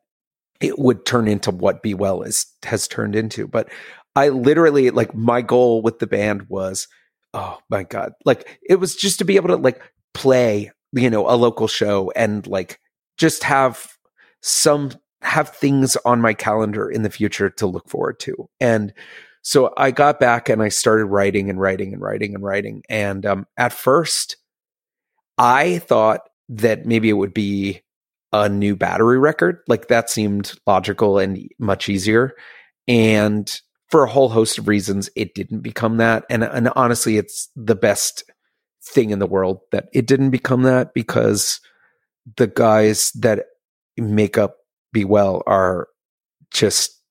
[0.63, 3.49] it would turn into what Be Well is has turned into.
[3.49, 3.69] But
[4.15, 6.87] I literally like my goal with the band was,
[7.35, 9.83] oh my god, like it was just to be able to like
[10.15, 12.79] play, you know, a local show and like
[13.19, 13.93] just have
[14.41, 14.93] some
[15.23, 18.49] have things on my calendar in the future to look forward to.
[18.61, 18.93] And
[19.43, 22.83] so I got back and I started writing and writing and writing and writing.
[22.89, 24.37] And um, at first,
[25.37, 27.83] I thought that maybe it would be
[28.33, 29.59] a new battery record.
[29.67, 32.35] Like that seemed logical and much easier.
[32.87, 36.25] And for a whole host of reasons, it didn't become that.
[36.31, 38.25] And, and honestly, it's the best
[38.85, 41.61] thing in the world that it didn't become that because
[42.37, 43.47] the guys that
[43.97, 44.59] make up
[44.93, 45.89] Be Well are
[46.53, 47.02] just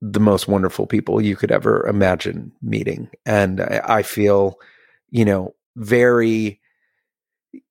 [0.00, 3.10] the most wonderful people you could ever imagine meeting.
[3.26, 4.58] And I, I feel,
[5.10, 6.60] you know, very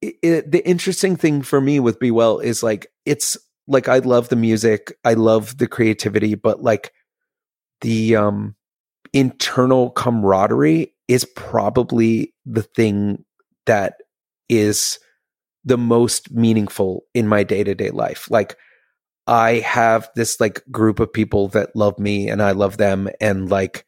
[0.01, 4.29] it, the interesting thing for me with Be Well is like it's like I love
[4.29, 6.93] the music, I love the creativity, but like
[7.81, 8.55] the um
[9.13, 13.23] internal camaraderie is probably the thing
[13.65, 13.95] that
[14.49, 14.99] is
[15.63, 18.29] the most meaningful in my day-to-day life.
[18.31, 18.57] Like
[19.27, 23.49] I have this like group of people that love me and I love them and
[23.49, 23.85] like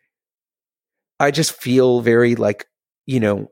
[1.20, 2.66] I just feel very like
[3.06, 3.50] you know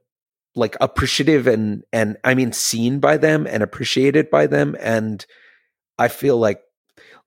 [0.57, 4.75] like appreciative and and I mean seen by them and appreciated by them.
[4.79, 5.25] And
[5.97, 6.61] I feel like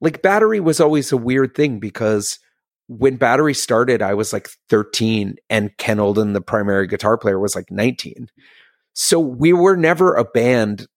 [0.00, 2.38] like battery was always a weird thing because
[2.88, 7.54] when battery started I was like 13 and Ken Olden the primary guitar player was
[7.54, 8.28] like 19
[8.92, 10.88] so we were never a band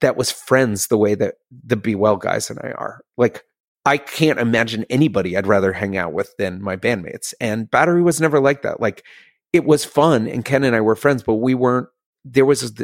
[0.00, 3.44] that was friends the way that the Be Well guys and I are like
[3.86, 7.32] I can't imagine anybody I'd rather hang out with than my bandmates.
[7.40, 8.80] And Battery was never like that.
[8.80, 9.04] Like
[9.52, 11.88] it was fun and Ken and I were friends, but we weren't
[12.24, 12.74] there was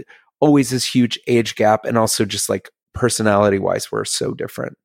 [0.41, 4.77] always this huge age gap and also just like personality wise we're so different.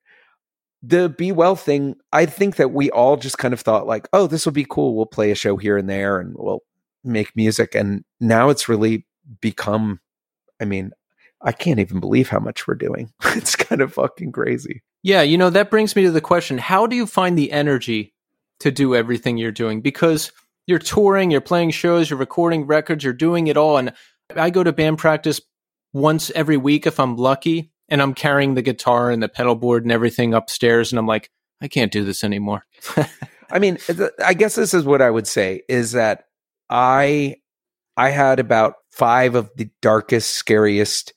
[0.84, 4.28] The Be Well thing, I think that we all just kind of thought like, oh,
[4.28, 4.96] this will be cool.
[4.96, 6.64] We'll play a show here and there and we'll
[7.04, 9.06] make music and now it's really
[9.42, 10.00] become
[10.60, 10.92] I mean,
[11.44, 13.12] I can't even believe how much we're doing.
[13.26, 14.84] it's kind of fucking crazy.
[15.04, 18.14] Yeah, you know, that brings me to the question how do you find the energy
[18.60, 19.82] to do everything you're doing?
[19.82, 20.32] Because
[20.68, 23.78] you're touring, you're playing shows, you're recording records, you're doing it all.
[23.78, 23.94] And
[24.36, 25.42] I go to band practice
[25.94, 29.84] once every week if I'm lucky, and I'm carrying the guitar and the pedal board
[29.84, 30.92] and everything upstairs.
[30.92, 31.30] And I'm like,
[31.62, 32.66] I can't do this anymore.
[33.52, 33.80] I mean,
[34.24, 36.26] I guess this is what I would say is that
[36.70, 37.36] I
[37.98, 41.14] I had about five of the darkest, scariest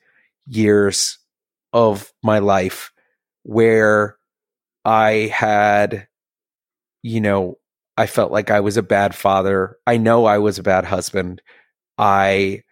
[0.46, 1.18] years
[1.72, 2.92] of my life
[3.42, 4.16] where
[4.84, 6.08] I had,
[7.02, 7.58] you know,
[7.96, 9.76] I felt like I was a bad father.
[9.86, 11.40] I know I was a bad husband.
[11.96, 12.62] I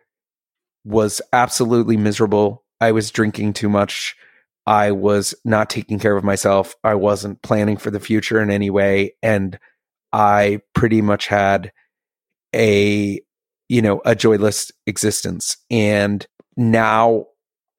[0.85, 2.65] was absolutely miserable.
[2.81, 4.17] I was drinking too much.
[4.67, 6.75] I was not taking care of myself.
[6.85, 9.15] I wasn't planning for the future in any way.
[9.23, 9.59] And
[10.13, 11.73] I pretty much had
[12.55, 13.21] a,
[13.69, 15.57] you know, a joyless existence.
[15.71, 17.27] And now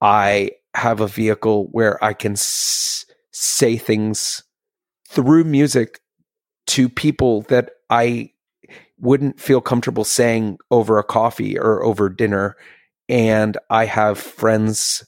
[0.04, 4.44] I have a vehicle where I can s- say things
[5.08, 6.00] through music
[6.68, 8.30] to people that I
[8.98, 12.56] wouldn't feel comfortable saying over a coffee or over dinner.
[13.08, 15.04] And I have friends,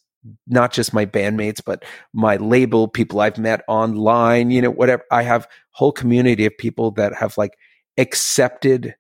[0.47, 1.85] not just my bandmates, but
[2.15, 5.05] my label, people I've met online, you know, whatever.
[5.13, 7.59] I have whole community of people that have like
[7.99, 8.97] accepted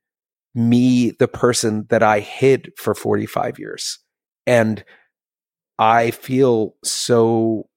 [0.54, 3.98] me, the person that I hid for 45 years.
[4.46, 4.84] And
[5.78, 7.68] I feel so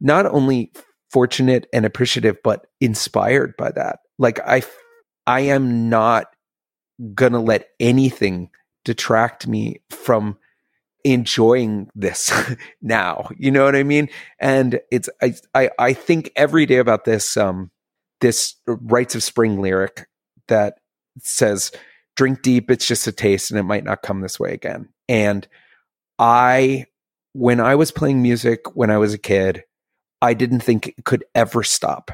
[0.00, 0.72] not only
[1.10, 4.00] fortunate and appreciative, but inspired by that.
[4.18, 4.62] Like I,
[5.26, 6.26] I am not
[7.14, 8.50] gonna let anything
[8.84, 10.38] detract me from
[11.04, 12.32] enjoying this
[12.82, 13.28] now.
[13.38, 14.08] You know what I mean?
[14.40, 17.70] And it's I I, I think every day about this um
[18.20, 20.08] this rites of spring lyric
[20.48, 20.78] that
[21.20, 21.72] says
[22.16, 25.46] drink deep it's just a taste and it might not come this way again and
[26.18, 26.86] I,
[27.32, 29.64] when I was playing music when I was a kid,
[30.20, 32.10] I didn't think it could ever stop.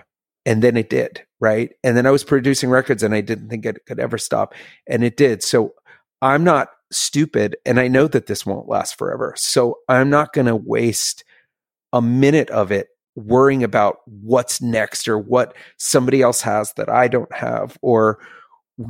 [0.47, 1.73] And then it did, right?
[1.83, 4.55] And then I was producing records and I didn't think it could ever stop.
[4.87, 5.43] And it did.
[5.43, 5.75] So
[6.21, 9.35] I'm not stupid and I know that this won't last forever.
[9.37, 11.25] So I'm not going to waste
[11.93, 17.09] a minute of it worrying about what's next or what somebody else has that I
[17.09, 18.19] don't have or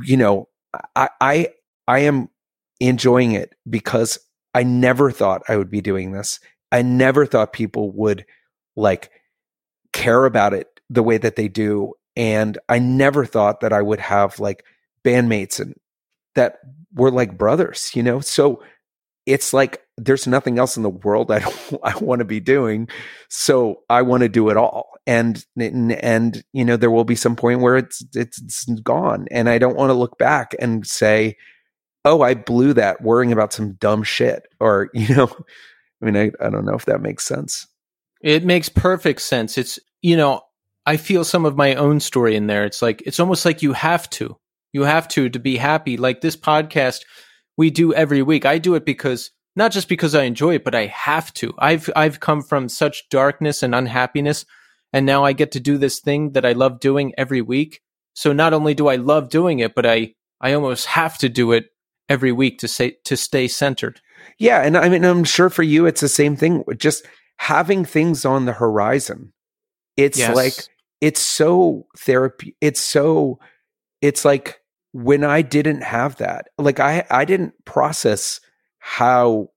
[0.01, 0.49] you know
[0.95, 1.47] I I
[1.87, 2.29] I am
[2.79, 4.17] enjoying it because
[4.55, 6.39] I never thought I would be doing this.
[6.71, 8.25] I never thought people would
[8.77, 9.11] like
[9.91, 11.93] care about it the way that they do.
[12.15, 14.63] And I never thought that I would have like
[15.03, 15.75] bandmates and
[16.35, 16.59] that
[16.93, 18.21] were like brothers, you know?
[18.21, 18.63] So
[19.25, 21.43] it's like there's nothing else in the world I
[21.83, 22.87] I want to be doing.
[23.29, 24.91] So I want to do it all.
[25.05, 29.27] And, and and you know there will be some point where it's it's, it's gone
[29.31, 31.35] and I don't want to look back and say
[32.05, 34.47] oh, I blew that worrying about some dumb shit.
[34.59, 35.35] Or, you know,
[36.01, 37.67] I mean, I, I don't know if that makes sense.
[38.21, 39.57] It makes perfect sense.
[39.57, 40.41] It's, you know,
[40.85, 42.63] I feel some of my own story in there.
[42.63, 44.37] It's like, it's almost like you have to,
[44.71, 45.97] you have to, to be happy.
[45.97, 47.01] Like this podcast
[47.57, 48.45] we do every week.
[48.45, 51.53] I do it because, not just because I enjoy it, but I have to.
[51.57, 54.45] I've, I've come from such darkness and unhappiness.
[54.91, 57.81] And now I get to do this thing that I love doing every week.
[58.13, 61.53] So not only do I love doing it, but I, I almost have to do
[61.53, 61.69] it
[62.09, 64.01] every week to say to stay centered.
[64.37, 66.63] Yeah, and I mean I'm sure for you it's the same thing.
[66.77, 67.05] Just
[67.37, 69.33] having things on the horizon.
[69.97, 70.35] It's yes.
[70.35, 70.53] like
[71.01, 72.55] it's so therapy.
[72.61, 73.39] It's so
[74.01, 74.59] it's like
[74.91, 76.47] when I didn't have that.
[76.57, 78.39] Like I I didn't process
[78.79, 79.49] how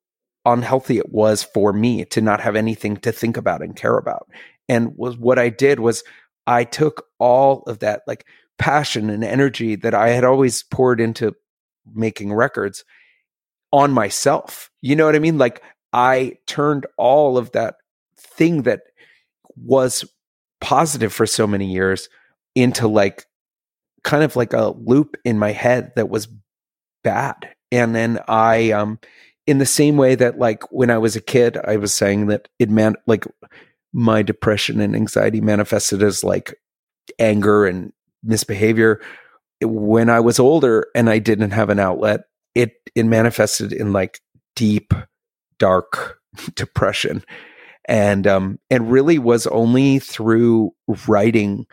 [0.45, 4.29] unhealthy it was for me to not have anything to think about and care about.
[4.69, 6.03] And was what I did was
[6.47, 8.27] I took all of that like
[8.59, 11.35] passion and energy that I had always poured into
[11.95, 12.85] making records
[13.73, 14.71] on myself.
[14.81, 15.39] You know what I mean?
[15.39, 15.63] Like
[15.93, 17.77] I turned all of that
[18.17, 18.83] thing that
[19.57, 20.05] was
[20.61, 22.09] positive for so many years
[22.55, 23.27] into like
[24.05, 26.29] kind of like a loop in my head that was
[27.05, 27.49] bad.
[27.71, 28.99] And then I um
[29.47, 32.49] in the same way that like when I was a kid, I was saying that
[32.59, 33.25] it meant like
[33.93, 36.55] my depression and anxiety manifested as like
[37.19, 39.01] anger and misbehavior
[39.63, 42.23] when I was older and I didn't have an outlet,
[42.55, 44.21] it it manifested in like
[44.57, 44.93] deep,
[45.59, 46.19] dark
[46.55, 47.25] depression.
[47.87, 50.73] and um and really was only through
[51.07, 51.67] writing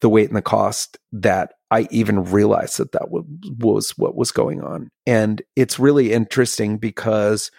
[0.00, 3.24] the weight and the cost that I even realized that that was,
[3.58, 4.90] was what was going on.
[5.06, 7.50] And it's really interesting because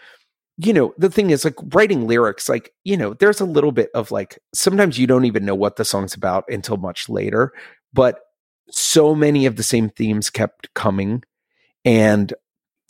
[0.60, 3.92] you know, the thing is like writing lyrics, like, you know, there's a little bit
[3.94, 7.54] of like sometimes you don't even know what the song's about until much later,
[7.94, 8.22] but
[8.70, 11.24] so many of the same themes kept coming.
[11.86, 12.34] And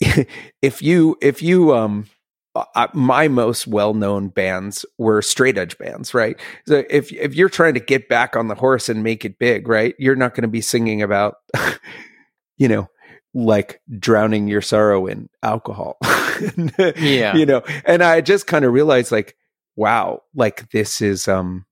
[0.62, 2.06] if you, if you, um,
[2.54, 6.38] uh, my most well-known bands were straight edge bands, right?
[6.66, 9.68] So if if you're trying to get back on the horse and make it big,
[9.68, 9.94] right?
[9.98, 11.36] You're not going to be singing about,
[12.56, 12.88] you know,
[13.34, 15.98] like drowning your sorrow in alcohol.
[16.96, 17.36] yeah.
[17.36, 19.36] You know, and I just kind of realized like,
[19.76, 21.64] wow, like this is um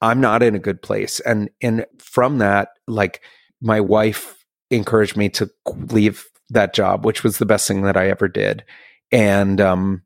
[0.00, 1.20] I'm not in a good place.
[1.20, 3.22] And and from that, like
[3.60, 5.50] my wife encouraged me to
[5.90, 8.64] leave that job, which was the best thing that I ever did.
[9.12, 10.02] And um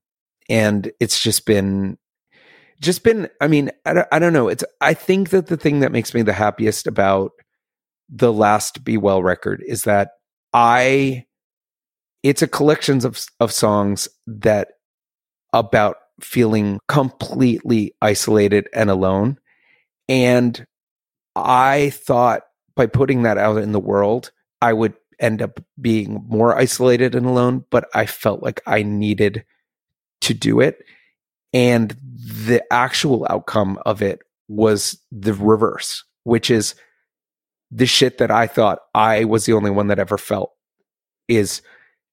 [0.48, 1.98] and it's just been
[2.80, 5.80] just been i mean I don't, I don't know it's i think that the thing
[5.80, 7.32] that makes me the happiest about
[8.08, 10.12] the last be well record is that
[10.54, 11.24] i
[12.22, 14.68] it's a collection of of songs that
[15.52, 19.38] about feeling completely isolated and alone
[20.08, 20.66] and
[21.36, 22.42] i thought
[22.78, 24.30] by putting that out in the world
[24.62, 29.44] i would end up being more isolated and alone but i felt like i needed
[30.22, 30.84] to do it.
[31.52, 36.74] And the actual outcome of it was the reverse, which is
[37.70, 40.52] the shit that I thought I was the only one that ever felt
[41.26, 41.62] is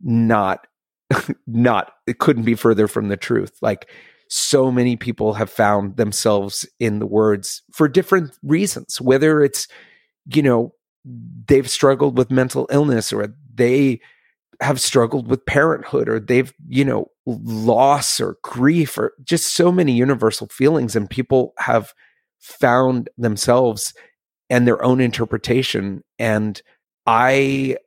[0.01, 0.67] not,
[1.47, 3.57] not, it couldn't be further from the truth.
[3.61, 3.89] Like,
[4.27, 9.67] so many people have found themselves in the words for different reasons, whether it's,
[10.25, 10.73] you know,
[11.47, 13.99] they've struggled with mental illness or they
[14.61, 19.91] have struggled with parenthood or they've, you know, loss or grief or just so many
[19.93, 20.95] universal feelings.
[20.95, 21.93] And people have
[22.39, 23.93] found themselves
[24.49, 26.03] and their own interpretation.
[26.17, 26.61] And
[27.05, 27.77] I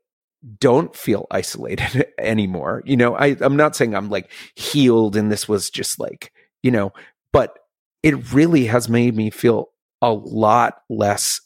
[0.61, 2.83] don't feel isolated anymore.
[2.85, 6.33] You know, I, I'm not saying I'm like healed and this was just like,
[6.63, 6.93] you know,
[7.33, 7.59] but
[8.03, 9.71] it really has made me feel
[10.01, 11.41] a lot less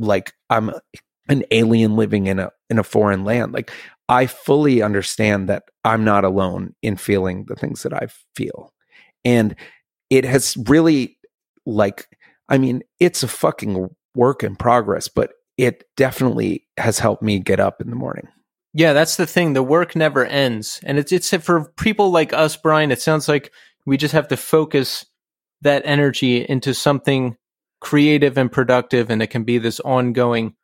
[0.00, 0.72] like I'm
[1.28, 3.52] an alien living in a in a foreign land.
[3.52, 3.70] Like
[4.08, 8.72] I fully understand that I'm not alone in feeling the things that I feel.
[9.24, 9.54] And
[10.08, 11.18] it has really
[11.66, 12.08] like
[12.48, 17.60] I mean, it's a fucking work in progress, but it definitely has helped me get
[17.60, 18.26] up in the morning.
[18.72, 19.52] Yeah, that's the thing.
[19.52, 20.80] The work never ends.
[20.84, 23.52] And it's it's for people like us, Brian, it sounds like
[23.86, 25.06] we just have to focus
[25.62, 27.36] that energy into something
[27.80, 30.54] creative and productive and it can be this ongoing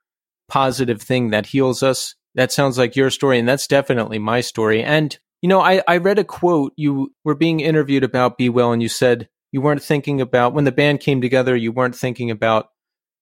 [0.49, 4.83] positive thing that heals us that sounds like your story, and that's definitely my story.
[4.83, 6.73] And, you know, I, I read a quote.
[6.77, 10.65] You were being interviewed about Be Well, and you said you weren't thinking about when
[10.65, 12.69] the band came together, you weren't thinking about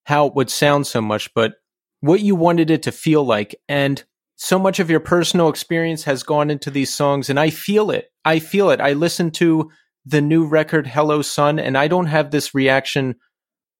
[0.04, 1.54] how it would sound so much, but
[2.00, 3.54] what you wanted it to feel like.
[3.68, 4.02] And
[4.36, 8.10] so much of your personal experience has gone into these songs, and I feel it.
[8.24, 8.80] I feel it.
[8.80, 9.70] I listen to
[10.04, 13.14] the new record, Hello Sun, and I don't have this reaction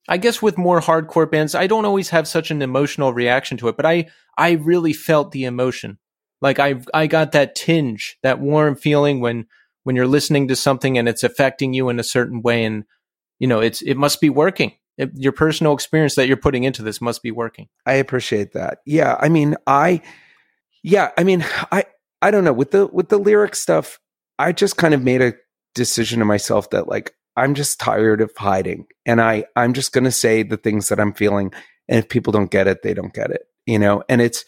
[0.09, 3.69] I guess with more hardcore bands, I don't always have such an emotional reaction to
[3.69, 5.99] it, but I I really felt the emotion.
[6.41, 9.47] Like I I got that tinge, that warm feeling when
[9.85, 12.85] when you're listening to something and it's affecting you in a certain way and
[13.39, 14.73] you know, it's it must be working.
[14.97, 17.69] It, your personal experience that you're putting into this must be working.
[17.85, 18.79] I appreciate that.
[18.87, 20.03] Yeah, I mean, I
[20.83, 21.87] yeah, I mean, I
[22.23, 23.99] I don't know, with the with the lyric stuff,
[24.39, 25.35] I just kind of made a
[25.75, 30.05] decision to myself that like I'm just tired of hiding and I, I'm just going
[30.05, 31.53] to say the things that I'm feeling.
[31.89, 34.03] And if people don't get it, they don't get it, you know?
[34.09, 34.45] And it's,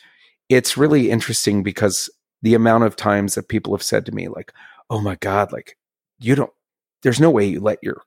[0.48, 2.08] it's really interesting because
[2.42, 4.52] the amount of times that people have said to me, like,
[4.88, 5.76] oh my God, like,
[6.18, 6.52] you don't,
[7.02, 8.02] there's no way you let your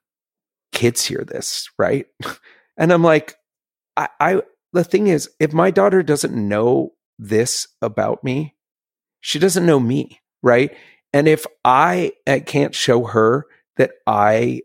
[0.72, 2.06] kids hear this, right?
[2.76, 3.36] and I'm like,
[3.96, 4.42] I, I,
[4.72, 8.54] the thing is, if my daughter doesn't know this about me,
[9.20, 10.74] she doesn't know me, right?
[11.12, 13.46] And if I, I can't show her
[13.76, 14.62] that I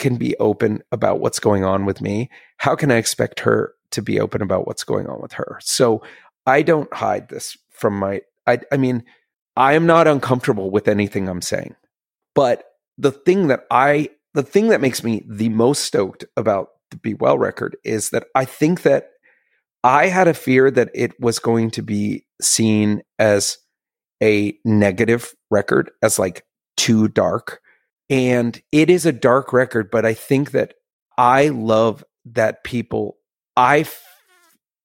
[0.00, 4.02] can be open about what's going on with me, how can I expect her to
[4.02, 5.58] be open about what's going on with her?
[5.62, 6.02] So
[6.46, 9.04] I don't hide this from my, I, I mean,
[9.56, 11.76] I am not uncomfortable with anything I'm saying.
[12.34, 12.64] But
[12.98, 17.14] the thing that I, the thing that makes me the most stoked about the Be
[17.14, 19.10] Well record is that I think that
[19.82, 23.58] I had a fear that it was going to be seen as
[24.22, 26.44] a negative record, as like
[26.76, 27.60] too dark.
[28.10, 30.74] And it is a dark record, but I think that
[31.16, 33.16] I love that people,
[33.56, 33.86] I,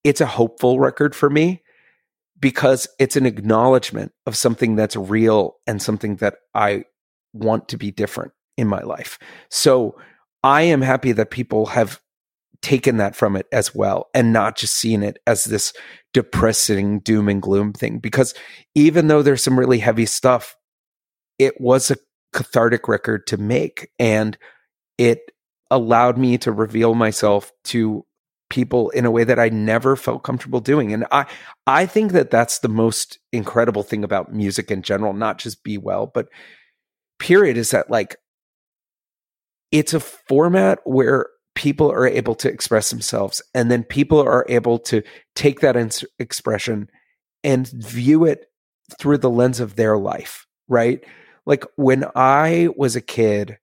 [0.04, 1.62] it's a hopeful record for me
[2.38, 6.84] because it's an acknowledgement of something that's real and something that I
[7.32, 8.32] want to be different.
[8.56, 9.18] in my life.
[9.50, 9.98] So
[10.42, 12.00] I am happy that people have
[12.62, 15.72] taken that from it as well and not just seen it as this
[16.14, 18.34] depressing doom and gloom thing because
[18.74, 20.56] even though there's some really heavy stuff
[21.38, 21.96] it was a
[22.36, 24.36] cathartic record to make and
[24.98, 25.32] it
[25.70, 28.04] allowed me to reveal myself to
[28.50, 30.92] people in a way that I never felt comfortable doing.
[30.92, 31.24] And I
[31.66, 35.78] I think that that's the most incredible thing about music in general, not just be
[35.78, 36.28] well, but
[37.18, 38.16] period is that like
[39.72, 44.78] it's a format where people are able to express themselves and then people are able
[44.78, 45.02] to
[45.34, 46.88] take that ins- expression
[47.42, 48.44] and view it
[49.00, 51.02] through the lens of their life, right?
[51.46, 53.58] Like when I was a kid,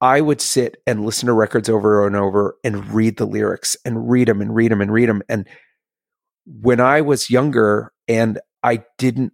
[0.00, 4.10] I would sit and listen to records over and over and read the lyrics and
[4.10, 5.22] read them and read them and read them.
[5.28, 5.48] And
[6.44, 9.32] when I was younger and I didn't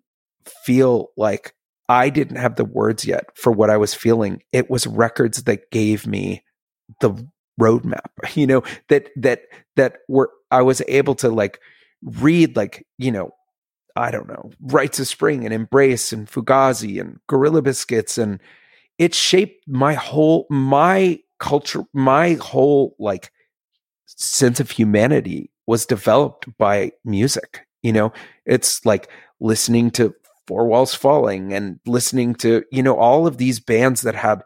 [0.64, 1.54] feel like
[1.88, 5.70] I didn't have the words yet for what I was feeling, it was records that
[5.70, 6.44] gave me
[7.00, 7.14] the
[7.58, 9.42] roadmap, you know, that, that,
[9.76, 11.60] that were, I was able to like
[12.02, 13.30] read, like, you know,
[13.98, 18.40] I don't know, Rites of Spring and Embrace and Fugazi and Gorilla Biscuits and,
[18.98, 23.30] it shaped my whole my culture my whole like
[24.06, 28.12] sense of humanity was developed by music you know?
[28.44, 29.08] It's like
[29.40, 30.14] listening to
[30.46, 34.42] four walls falling and listening to you know all of these bands that had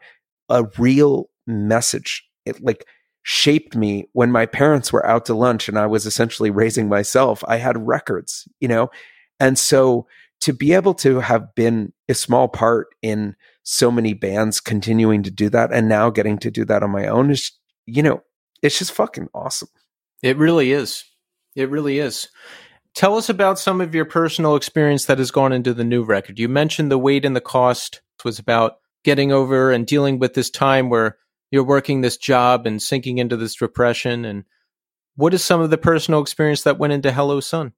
[0.49, 2.24] a real message.
[2.45, 2.85] It like
[3.23, 7.45] shaped me when my parents were out to lunch and i was essentially raising myself.
[7.47, 8.91] I had records you know
[9.41, 10.07] and so
[10.41, 15.31] to be able to have been a small part in so many bands continuing to
[15.31, 17.53] do that and now getting to do that on my own is
[17.87, 18.23] you know
[18.63, 19.69] it's just fucking awesome.
[20.23, 21.05] It really is.
[21.57, 22.29] It really is.
[22.95, 26.39] Tell us about some of your personal experience that has gone into the new record.
[26.39, 30.49] You mentioned the weight and the cost was about getting over and dealing with this
[30.49, 31.17] time where
[31.51, 34.25] you're working this job and sinking into this depression.
[34.25, 34.45] And
[35.17, 37.73] what is some of the personal experience that went into hello sun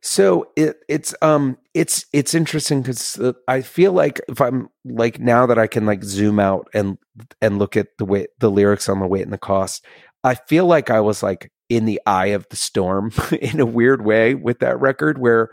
[0.00, 5.46] so it it's um it's it's interesting because I feel like if I'm like now
[5.46, 6.98] that I can like zoom out and
[7.42, 9.84] and look at the way the lyrics on the weight and the cost,
[10.22, 14.04] I feel like I was like in the eye of the storm in a weird
[14.04, 15.50] way with that record where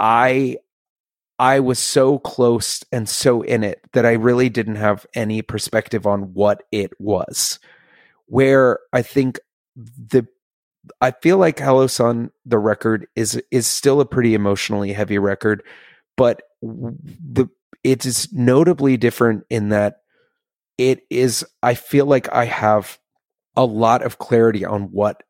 [0.00, 0.56] I
[1.38, 6.06] I was so close and so in it that I really didn't have any perspective
[6.06, 7.58] on what it was.
[8.26, 9.40] Where I think
[9.74, 10.26] the
[11.00, 15.62] I feel like Hello Sun, the record is is still a pretty emotionally heavy record,
[16.16, 17.48] but the
[17.84, 19.96] it is notably different in that
[20.78, 21.44] it is.
[21.62, 22.98] I feel like I have
[23.56, 25.22] a lot of clarity on what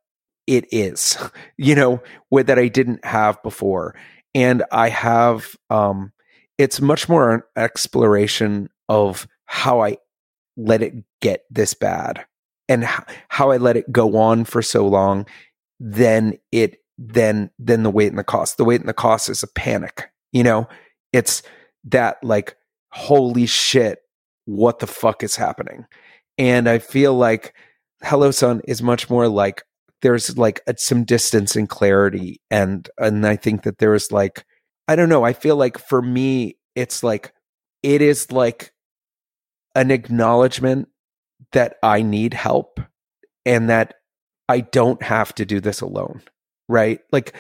[0.47, 1.17] it is,
[1.57, 2.03] you know,
[2.33, 3.97] that I didn't have before,
[4.35, 5.57] and I have.
[5.69, 6.13] um
[6.59, 9.99] It's much more an exploration of how I
[10.57, 12.25] let it get this bad
[12.71, 12.85] and
[13.29, 15.27] how I let it go on for so long,
[15.81, 18.57] then it then then the weight and the cost.
[18.57, 20.11] The weight and the cost is a panic.
[20.33, 20.69] You know,
[21.13, 21.43] it's
[21.85, 22.57] that like
[22.93, 23.99] holy shit,
[24.45, 25.85] what the fuck is happening?
[26.39, 27.55] And I feel like
[28.03, 29.63] Hello Sun is much more like
[30.03, 34.45] there's like a, some distance and clarity, and and I think that there is like
[34.87, 35.25] I don't know.
[35.25, 37.33] I feel like for me, it's like
[37.83, 38.73] it is like
[39.75, 40.89] an acknowledgement
[41.53, 42.81] that I need help
[43.45, 43.95] and that
[44.49, 46.23] I don't have to do this alone.
[46.69, 47.01] Right.
[47.13, 47.35] Like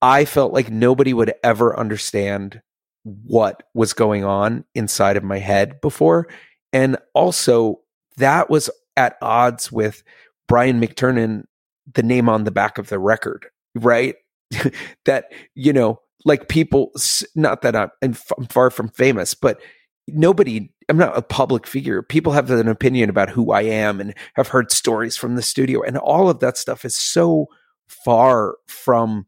[0.00, 2.60] I felt like nobody would ever understand
[3.04, 6.28] what was going on inside of my head before.
[6.72, 7.80] And also,
[8.16, 10.02] that was at odds with
[10.48, 11.44] Brian McTernan,
[11.92, 14.16] the name on the back of the record, right?
[15.04, 16.92] that, you know, like people,
[17.34, 19.60] not that I'm, I'm far from famous, but
[20.08, 22.02] nobody I'm not a public figure.
[22.02, 25.82] People have an opinion about who I am and have heard stories from the studio
[25.82, 27.46] and all of that stuff is so
[27.88, 29.26] far from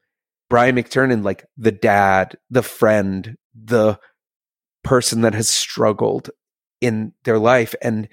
[0.51, 3.99] Brian McTernan like the dad, the friend, the
[4.83, 6.31] person that has struggled
[6.81, 8.09] in their life and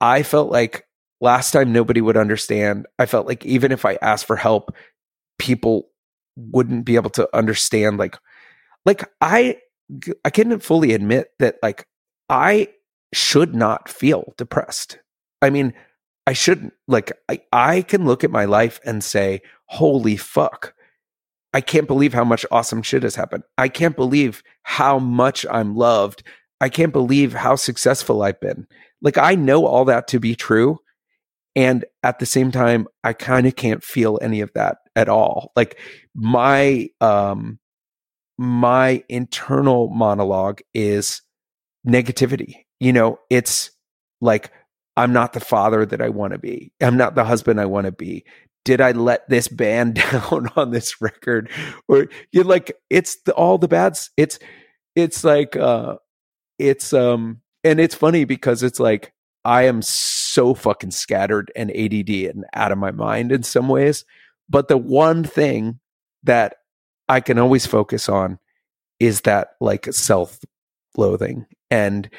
[0.00, 0.84] I felt like
[1.20, 2.86] last time nobody would understand.
[2.98, 4.74] I felt like even if I asked for help
[5.38, 5.88] people
[6.36, 8.16] wouldn't be able to understand like
[8.84, 9.56] like I
[10.24, 11.86] I couldn't fully admit that like
[12.28, 12.68] I
[13.12, 14.98] should not feel depressed.
[15.40, 15.72] I mean,
[16.26, 20.74] I shouldn't like I, I can look at my life and say, holy fuck.
[21.54, 23.44] I can't believe how much awesome shit has happened.
[23.56, 26.22] I can't believe how much I'm loved.
[26.60, 28.66] I can't believe how successful I've been.
[29.00, 30.78] Like I know all that to be true.
[31.56, 35.52] And at the same time, I kind of can't feel any of that at all.
[35.56, 35.78] Like
[36.14, 37.58] my um
[38.38, 41.20] my internal monologue is
[41.86, 42.64] negativity.
[42.80, 43.72] You know, it's
[44.20, 44.52] like
[44.96, 46.72] I'm not the father that I want to be.
[46.80, 48.24] I'm not the husband I want to be.
[48.64, 51.50] Did I let this band down on this record?
[51.86, 54.10] Or you're like, it's the, all the bads.
[54.16, 54.38] It's,
[54.96, 55.96] it's like, uh,
[56.58, 59.12] it's, um, and it's funny because it's like,
[59.44, 64.04] I am so fucking scattered and ADD and out of my mind in some ways.
[64.48, 65.78] But the one thing
[66.24, 66.56] that
[67.08, 68.38] I can always focus on
[69.00, 70.40] is that like self
[70.96, 71.46] loathing.
[71.70, 72.10] And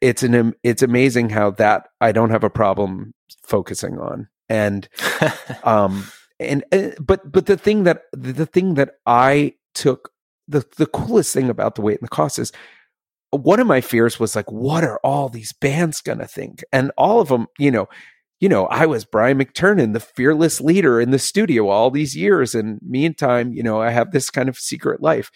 [0.00, 4.28] it's an it's amazing how that I don't have a problem focusing on.
[4.48, 4.88] And
[5.64, 6.06] um
[6.40, 10.10] and, and but but the thing that the thing that I took
[10.48, 12.52] the the coolest thing about the weight and the cost is
[13.30, 17.20] one of my fears was like what are all these bands gonna think and all
[17.20, 17.88] of them you know
[18.42, 22.54] you know i was brian mcternan the fearless leader in the studio all these years
[22.54, 25.30] and meantime you know i have this kind of secret life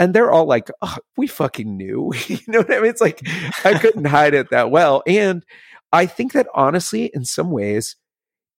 [0.00, 2.10] and they're all like, oh, we fucking knew.
[2.26, 2.90] you know what I mean?
[2.90, 3.20] It's like
[3.66, 5.02] I couldn't hide it that well.
[5.06, 5.44] And
[5.92, 7.96] I think that honestly, in some ways,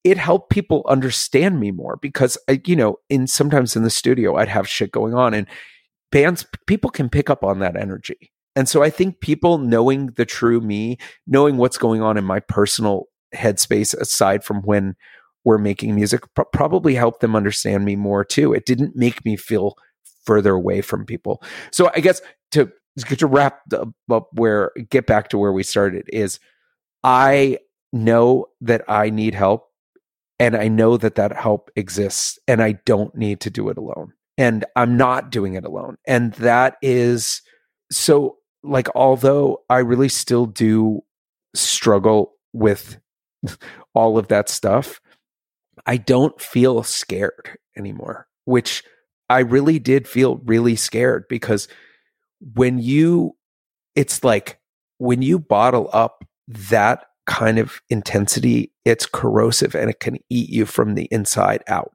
[0.04, 4.36] it helped people understand me more because uh, you know, in sometimes in the studio,
[4.36, 5.48] I'd have shit going on, and
[6.12, 8.30] bands people can pick up on that energy.
[8.54, 12.38] And so I think people knowing the true me, knowing what's going on in my
[12.38, 14.94] personal headspace aside from when
[15.44, 18.52] we're making music, pr- probably helped them understand me more too.
[18.52, 19.76] It didn't make me feel
[20.24, 21.42] further away from people.
[21.72, 22.20] So I guess
[22.52, 22.70] to
[23.16, 23.60] to wrap
[24.10, 26.38] up where get back to where we started is
[27.02, 27.58] I
[27.92, 29.68] know that I need help
[30.38, 34.12] and I know that that help exists and I don't need to do it alone.
[34.38, 35.96] And I'm not doing it alone.
[36.06, 37.42] And that is
[37.90, 41.02] so like although I really still do
[41.54, 42.98] struggle with
[43.94, 45.00] all of that stuff,
[45.86, 48.84] I don't feel scared anymore, which
[49.28, 51.68] I really did feel really scared because
[52.54, 53.36] when you,
[53.94, 54.58] it's like
[54.98, 60.66] when you bottle up that kind of intensity, it's corrosive and it can eat you
[60.66, 61.92] from the inside out.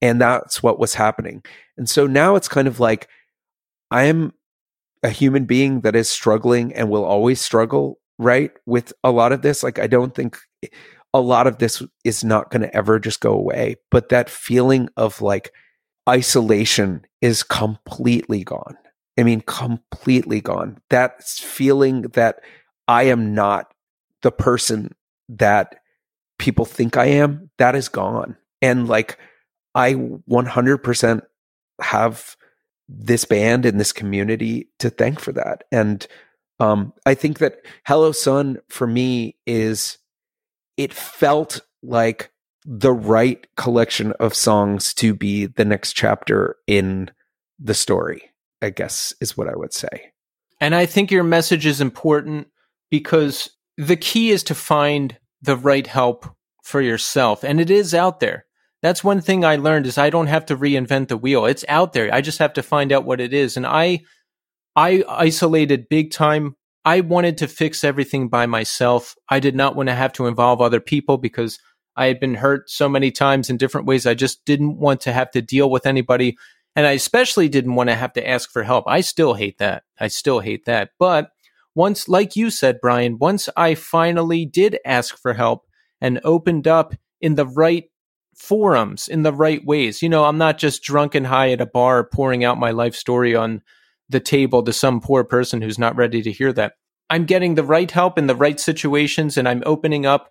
[0.00, 1.42] And that's what was happening.
[1.76, 3.08] And so now it's kind of like
[3.90, 4.32] I am
[5.02, 8.50] a human being that is struggling and will always struggle, right?
[8.66, 9.62] With a lot of this.
[9.62, 10.38] Like, I don't think
[11.14, 13.76] a lot of this is not going to ever just go away.
[13.90, 15.52] But that feeling of like,
[16.08, 18.76] isolation is completely gone.
[19.18, 20.78] I mean, completely gone.
[20.90, 22.40] That feeling that
[22.88, 23.72] I am not
[24.22, 24.94] the person
[25.28, 25.76] that
[26.38, 28.36] people think I am, that is gone.
[28.60, 29.18] And like,
[29.74, 31.22] I 100%
[31.80, 32.36] have
[32.88, 35.64] this band and this community to thank for that.
[35.70, 36.06] And
[36.62, 39.98] um, I think that Hello Sun for me is,
[40.76, 42.30] it felt like
[42.64, 47.10] the right collection of songs to be the next chapter in
[47.58, 48.30] the story,
[48.62, 50.12] I guess is what I would say.
[50.60, 52.46] And I think your message is important
[52.90, 56.26] because the key is to find the right help
[56.62, 58.46] for yourself and it is out there.
[58.82, 61.46] That's one thing I learned is I don't have to reinvent the wheel.
[61.46, 62.12] It's out there.
[62.14, 63.56] I just have to find out what it is.
[63.56, 64.02] And I
[64.76, 66.56] I isolated big time.
[66.84, 69.14] I wanted to fix everything by myself.
[69.28, 71.58] I did not want to have to involve other people because
[71.94, 74.06] I had been hurt so many times in different ways.
[74.06, 76.36] I just didn't want to have to deal with anybody.
[76.74, 78.84] And I especially didn't want to have to ask for help.
[78.88, 79.84] I still hate that.
[80.00, 80.90] I still hate that.
[80.98, 81.30] But
[81.74, 85.66] once, like you said, Brian, once I finally did ask for help
[86.00, 87.84] and opened up in the right
[88.34, 91.66] forums, in the right ways, you know, I'm not just drunk and high at a
[91.66, 93.62] bar pouring out my life story on
[94.12, 96.74] the table to some poor person who's not ready to hear that.
[97.10, 100.30] I'm getting the right help in the right situations and I'm opening up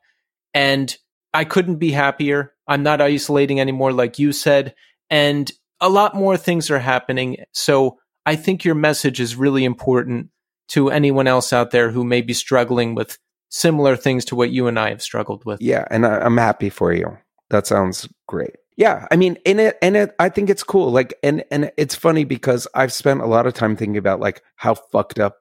[0.54, 0.96] and
[1.34, 2.54] I couldn't be happier.
[2.68, 4.74] I'm not isolating anymore, like you said.
[5.10, 7.38] And a lot more things are happening.
[7.54, 10.30] So I think your message is really important
[10.70, 13.18] to anyone else out there who may be struggling with
[13.50, 15.62] similar things to what you and I have struggled with.
[15.62, 15.86] Yeah.
[15.92, 17.18] And I, am happy for you.
[17.50, 18.56] That sounds great.
[18.78, 19.08] Yeah.
[19.12, 20.92] I mean, in it, and it, I think it's cool.
[20.92, 24.42] Like, and, and it's funny because I've spent a lot of time thinking about like
[24.56, 25.40] how fucked up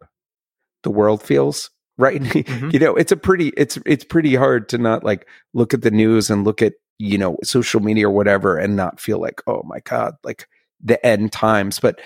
[0.83, 1.71] the world feels
[2.01, 2.71] right mm-hmm.
[2.73, 5.91] you know it's a pretty it's it's pretty hard to not like look at the
[5.91, 9.63] news and look at you know social media or whatever and not feel like oh
[9.65, 10.49] my god like
[10.83, 12.01] the end times but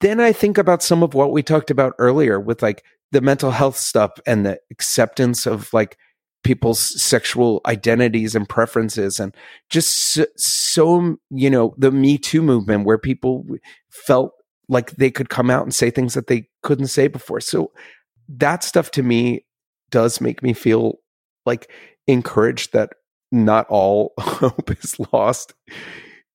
[0.00, 2.82] then i think about some of what we talked about earlier with like
[3.12, 5.98] the mental health stuff and the acceptance of like
[6.44, 9.34] people's sexual identities and preferences and
[9.70, 13.44] just so, so you know the me too movement where people
[13.90, 14.32] felt
[14.68, 17.40] like they could come out and say things that they couldn't say before.
[17.40, 17.72] So
[18.28, 19.44] that stuff to me
[19.90, 20.98] does make me feel
[21.44, 21.70] like
[22.06, 22.90] encouraged that
[23.32, 25.54] not all hope is lost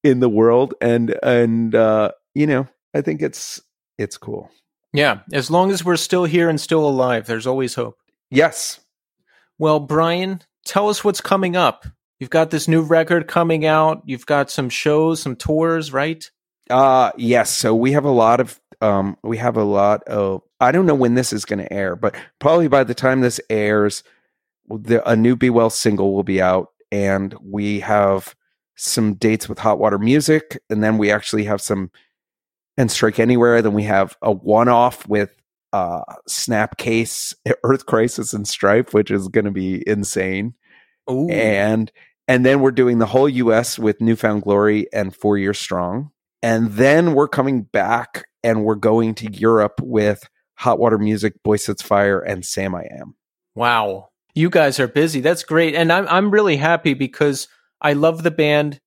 [0.04, 0.74] in the world.
[0.82, 3.62] And and uh you know i think it's
[3.98, 4.50] it's cool.
[4.94, 7.98] Yeah as long as we're still here and still alive there's always hope.
[8.32, 8.80] Yes
[9.60, 11.86] Well, Brian, tell us what's coming up.
[12.20, 14.02] You've got this new record coming out.
[14.06, 16.30] You've got some shows, some tours, right?
[16.70, 17.50] Uh yes.
[17.50, 20.96] So we have a lot of um we have a lot of I don't know
[20.96, 24.04] when this is going to air, but probably by the time this airs,
[24.70, 28.36] the, a new Be Well single will be out, and we have
[28.76, 31.92] some dates with Hot Water Music, and then we actually have some
[32.78, 33.62] and Strike Anywhere.
[33.62, 35.30] Then we have a one off with
[35.74, 37.34] uh Snapcase,
[37.64, 40.54] Earth Crisis, and Strife, which is going to be insane.
[41.10, 41.30] Ooh.
[41.30, 41.92] And
[42.28, 46.12] and then we're doing the whole US with New Found Glory and Four Years Strong.
[46.42, 51.58] And then we're coming back and we're going to Europe with Hot Water Music, Boy
[51.58, 53.16] Sets Fire, and Sam I Am.
[53.56, 54.10] Wow.
[54.36, 55.22] You guys are busy.
[55.22, 55.76] That's great.
[55.76, 57.48] And I'm I'm really happy because
[57.82, 58.80] I love the band.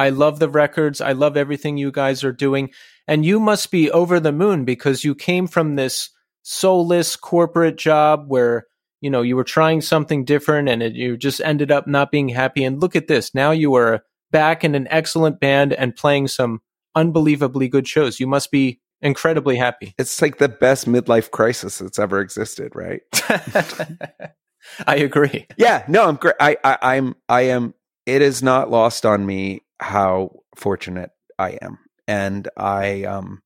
[0.00, 1.02] I love the records.
[1.02, 2.70] I love everything you guys are doing.
[3.06, 6.08] And you must be over the moon because you came from this
[6.42, 8.66] soulless corporate job where
[9.02, 12.30] you know you were trying something different and it, you just ended up not being
[12.30, 16.28] happy and look at this now you are back in an excellent band and playing
[16.28, 16.62] some
[16.94, 21.98] unbelievably good shows you must be incredibly happy It's like the best midlife crisis that's
[21.98, 23.02] ever existed, right?
[24.86, 26.36] i agree yeah, no, I'm great.
[26.40, 27.74] I, I, I'm, I am.
[28.06, 33.42] It is not lost on me how fortunate I am, and I, um,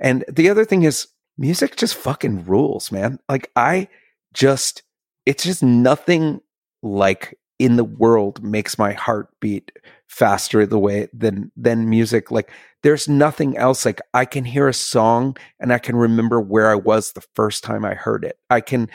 [0.00, 3.18] and the other thing is, music just fucking rules, man.
[3.28, 3.88] Like I
[4.32, 4.82] just,
[5.24, 6.40] it's just nothing
[6.82, 9.72] like in the world makes my heart beat
[10.06, 12.30] faster the way than than music.
[12.30, 12.50] Like
[12.82, 13.84] there's nothing else.
[13.84, 17.64] Like I can hear a song and I can remember where I was the first
[17.64, 18.38] time I heard it.
[18.50, 18.88] I can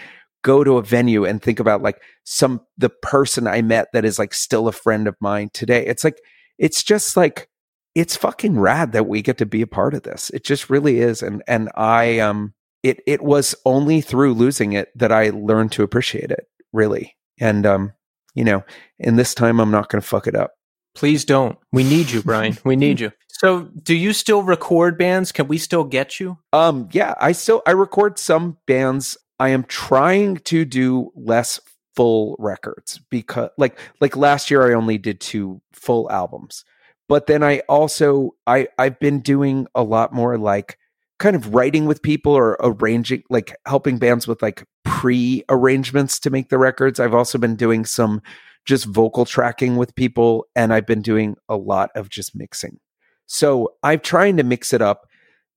[0.43, 4.19] go to a venue and think about like some the person I met that is
[4.19, 5.85] like still a friend of mine today.
[5.85, 6.19] It's like
[6.63, 7.49] it's just like
[7.93, 10.31] it's fucking rad that we get to be a part of this.
[10.31, 11.21] It just really is.
[11.21, 15.83] And and I um it it was only through losing it that I learned to
[15.83, 17.15] appreciate it, really.
[17.39, 17.93] And um,
[18.33, 18.63] you know,
[18.97, 20.53] in this time I'm not gonna fuck it up.
[20.95, 25.31] please don't we need you brian we need you so do you still record bands
[25.31, 29.17] can we still get you Um, yeah, I still I record some bands.
[29.39, 31.59] I am trying to do less
[31.95, 36.65] full records because like like last year I only did two full albums.
[37.09, 40.77] But then I also I I've been doing a lot more like
[41.19, 46.29] kind of writing with people or arranging like helping bands with like pre arrangements to
[46.29, 46.99] make the records.
[46.99, 48.21] I've also been doing some
[48.65, 52.79] just vocal tracking with people and I've been doing a lot of just mixing.
[53.25, 55.07] So I'm trying to mix it up.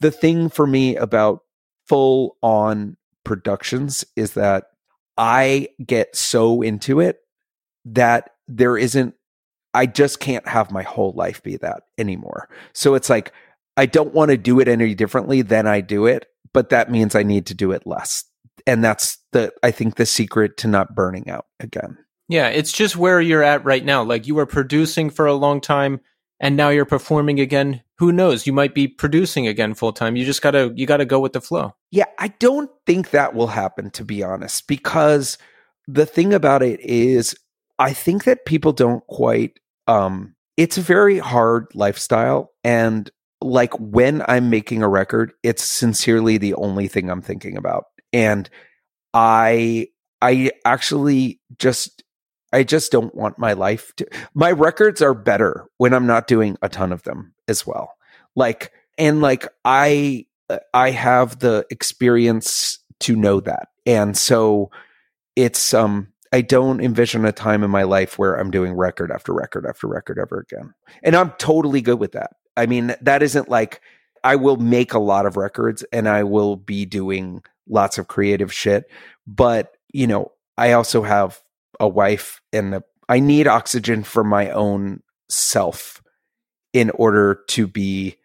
[0.00, 1.40] The thing for me about
[1.86, 4.64] full on productions is that
[5.16, 7.18] I get so into it
[7.86, 9.14] that there isn't,
[9.74, 12.48] I just can't have my whole life be that anymore.
[12.72, 13.32] So it's like,
[13.76, 17.14] I don't want to do it any differently than I do it, but that means
[17.14, 18.24] I need to do it less.
[18.66, 21.98] And that's the, I think, the secret to not burning out again.
[22.28, 25.60] yeah it's just where you're at right now like you were producing for a long
[25.60, 26.00] time
[26.40, 30.24] and now you're performing again who knows you might be producing again full time you
[30.24, 33.90] just gotta you gotta go with the flow Yeah, I don't think that will happen,
[33.92, 35.38] to be honest, because
[35.86, 37.34] the thing about it is,
[37.78, 42.52] I think that people don't quite, um, it's a very hard lifestyle.
[42.64, 43.10] And
[43.40, 47.84] like when I'm making a record, it's sincerely the only thing I'm thinking about.
[48.12, 48.50] And
[49.14, 49.88] I,
[50.20, 52.02] I actually just,
[52.56, 56.56] I just don't want my life to, my records are better when I'm not doing
[56.62, 57.92] a ton of them as well.
[58.34, 60.24] Like, and like I,
[60.72, 63.68] I have the experience to know that.
[63.84, 64.70] And so
[65.36, 69.34] it's um I don't envision a time in my life where I'm doing record after
[69.34, 70.72] record after record ever again.
[71.02, 72.36] And I'm totally good with that.
[72.56, 73.82] I mean, that isn't like
[74.24, 78.50] I will make a lot of records and I will be doing lots of creative
[78.50, 78.84] shit,
[79.26, 81.42] but you know, I also have
[81.80, 86.02] a wife and a, I need oxygen for my own self
[86.72, 88.16] in order to be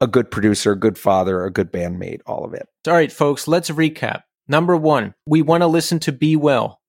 [0.00, 2.66] a good producer, a good father, a good bandmate, all of it.
[2.88, 6.80] all right folks let's recap number one we want to listen to be well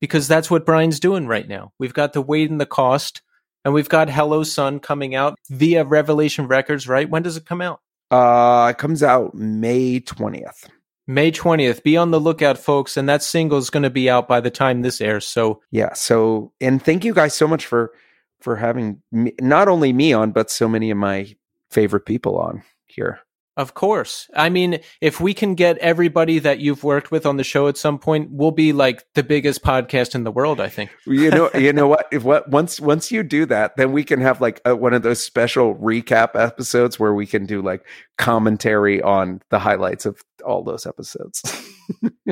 [0.00, 3.20] because that's what brian's doing right now we've got the weight and the cost
[3.64, 7.60] and we've got hello sun coming out via revelation records right when does it come
[7.60, 7.80] out
[8.10, 10.68] Uh, it comes out May 20th.
[11.10, 11.82] May 20th.
[11.82, 12.96] Be on the lookout, folks.
[12.96, 15.26] And that single is going to be out by the time this airs.
[15.26, 15.92] So, Yeah.
[15.94, 17.92] So, and thank you guys so much for,
[18.40, 21.34] for having me, not only me on, but so many of my
[21.68, 23.18] favorite people on here.
[23.56, 24.28] Of course.
[24.34, 27.76] I mean, if we can get everybody that you've worked with on the show at
[27.76, 30.90] some point, we'll be like the biggest podcast in the world, I think.
[31.06, 32.06] You know, you know what?
[32.12, 35.02] If what once once you do that, then we can have like a, one of
[35.02, 37.84] those special recap episodes where we can do like
[38.18, 41.42] commentary on the highlights of all those episodes.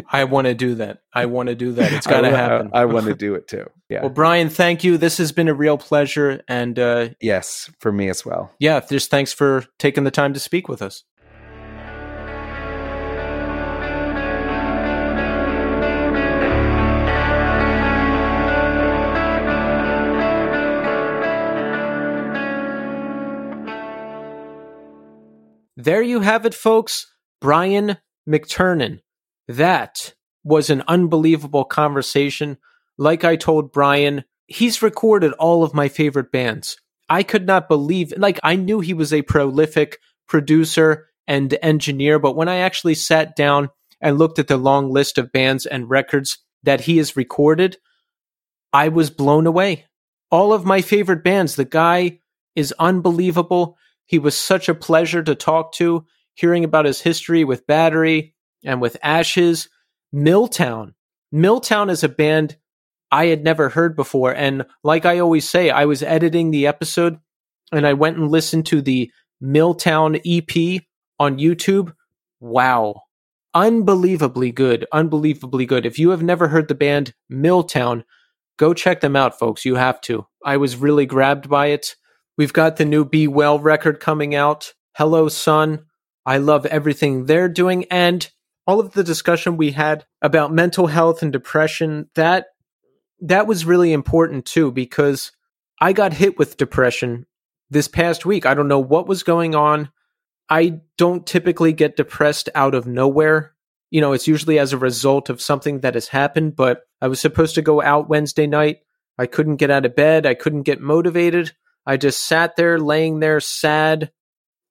[0.08, 0.98] I want to do that.
[1.12, 1.92] I want to do that.
[1.92, 2.70] It's got to happen.
[2.72, 3.68] I, I want to do it too.
[3.88, 4.02] Yeah.
[4.02, 4.98] Well, Brian, thank you.
[4.98, 6.42] This has been a real pleasure.
[6.48, 8.52] And uh, yes, for me as well.
[8.58, 11.04] Yeah, just thanks for taking the time to speak with us.
[25.76, 27.06] There you have it, folks.
[27.40, 27.98] Brian
[28.28, 28.98] McTernan.
[29.48, 30.14] That
[30.44, 32.58] was an unbelievable conversation.
[32.98, 36.76] Like I told Brian, he's recorded all of my favorite bands.
[37.08, 39.98] I could not believe, like, I knew he was a prolific
[40.28, 43.70] producer and engineer, but when I actually sat down
[44.00, 47.78] and looked at the long list of bands and records that he has recorded,
[48.72, 49.86] I was blown away.
[50.30, 52.20] All of my favorite bands, the guy
[52.54, 53.78] is unbelievable.
[54.04, 56.04] He was such a pleasure to talk to,
[56.34, 58.34] hearing about his history with Battery
[58.64, 59.68] and with Ashes.
[60.12, 60.94] Milltown.
[61.30, 62.56] Milltown is a band
[63.10, 64.34] I had never heard before.
[64.34, 67.18] And like I always say, I was editing the episode
[67.72, 69.10] and I went and listened to the
[69.40, 70.82] Milltown EP
[71.18, 71.92] on YouTube.
[72.40, 73.02] Wow.
[73.54, 74.86] Unbelievably good.
[74.92, 75.86] Unbelievably good.
[75.86, 78.04] If you have never heard the band Milltown,
[78.58, 79.64] go check them out, folks.
[79.64, 80.26] You have to.
[80.44, 81.96] I was really grabbed by it.
[82.36, 84.72] We've got the new Be Well record coming out.
[84.96, 85.84] Hello, Sun.
[86.24, 87.86] I love everything they're doing.
[87.90, 88.30] And
[88.68, 92.48] all of the discussion we had about mental health and depression, that
[93.20, 95.32] that was really important too, because
[95.80, 97.24] I got hit with depression
[97.70, 98.44] this past week.
[98.44, 99.90] I don't know what was going on.
[100.50, 103.54] I don't typically get depressed out of nowhere.
[103.90, 107.20] You know, it's usually as a result of something that has happened, but I was
[107.20, 108.80] supposed to go out Wednesday night.
[109.16, 110.26] I couldn't get out of bed.
[110.26, 111.52] I couldn't get motivated.
[111.86, 114.12] I just sat there laying there sad.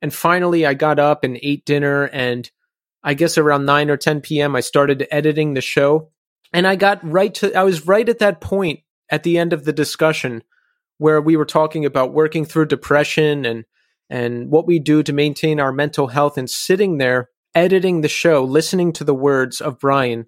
[0.03, 2.03] And finally, I got up and ate dinner.
[2.03, 2.49] And
[3.03, 6.11] I guess around 9 or 10 p.m., I started editing the show.
[6.53, 9.65] And I got right to, I was right at that point at the end of
[9.65, 10.44] the discussion
[10.98, 13.65] where we were talking about working through depression and,
[14.10, 16.38] and what we do to maintain our mental health.
[16.38, 20.28] And sitting there editing the show, listening to the words of Brian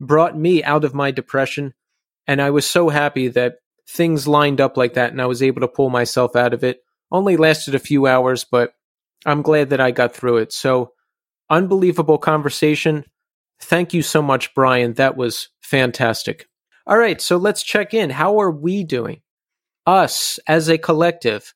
[0.00, 1.74] brought me out of my depression.
[2.26, 3.56] And I was so happy that
[3.88, 6.80] things lined up like that and I was able to pull myself out of it.
[7.10, 8.74] Only lasted a few hours, but
[9.24, 10.52] I'm glad that I got through it.
[10.52, 10.92] So,
[11.50, 13.04] unbelievable conversation.
[13.60, 14.94] Thank you so much, Brian.
[14.94, 16.46] That was fantastic.
[16.86, 18.10] All right, so let's check in.
[18.10, 19.20] How are we doing?
[19.86, 21.54] Us as a collective.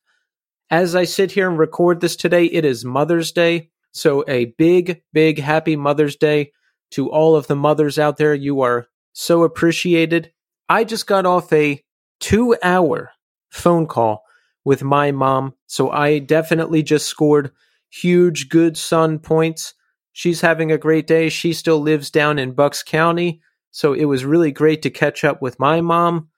[0.70, 3.70] As I sit here and record this today, it is Mother's Day.
[3.92, 6.52] So, a big, big happy Mother's Day
[6.92, 8.34] to all of the mothers out there.
[8.34, 10.32] You are so appreciated.
[10.68, 11.82] I just got off a
[12.20, 13.10] two hour
[13.50, 14.24] phone call
[14.64, 15.54] with my mom.
[15.66, 17.50] So I definitely just scored
[17.90, 19.74] huge good son points.
[20.12, 21.28] She's having a great day.
[21.28, 23.40] She still lives down in Bucks County.
[23.70, 26.28] So it was really great to catch up with my mom.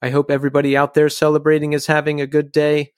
[0.00, 2.92] I hope everybody out there celebrating is having a good day.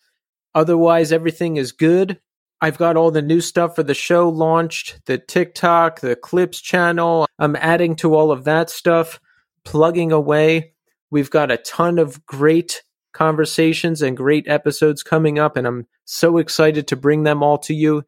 [0.54, 2.20] Otherwise, everything is good.
[2.60, 7.26] I've got all the new stuff for the show launched, the TikTok, the clips channel.
[7.38, 9.18] I'm adding to all of that stuff,
[9.64, 10.74] plugging away.
[11.10, 12.82] We've got a ton of great
[13.12, 17.74] conversations and great episodes coming up, and I'm so excited to bring them all to
[17.74, 18.04] you.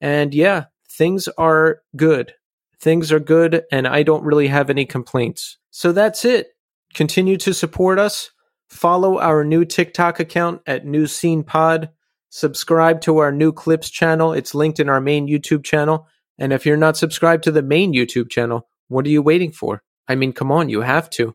[0.00, 0.66] And yeah,
[0.96, 2.34] things are good.
[2.80, 5.58] Things are good, and I don't really have any complaints.
[5.70, 6.48] So that's it.
[6.94, 8.30] Continue to support us.
[8.68, 11.90] Follow our new TikTok account at New Scene Pod.
[12.30, 14.32] Subscribe to our new clips channel.
[14.32, 16.06] It's linked in our main YouTube channel.
[16.38, 19.82] And if you're not subscribed to the main YouTube channel, what are you waiting for?
[20.08, 21.34] I mean, come on, you have to.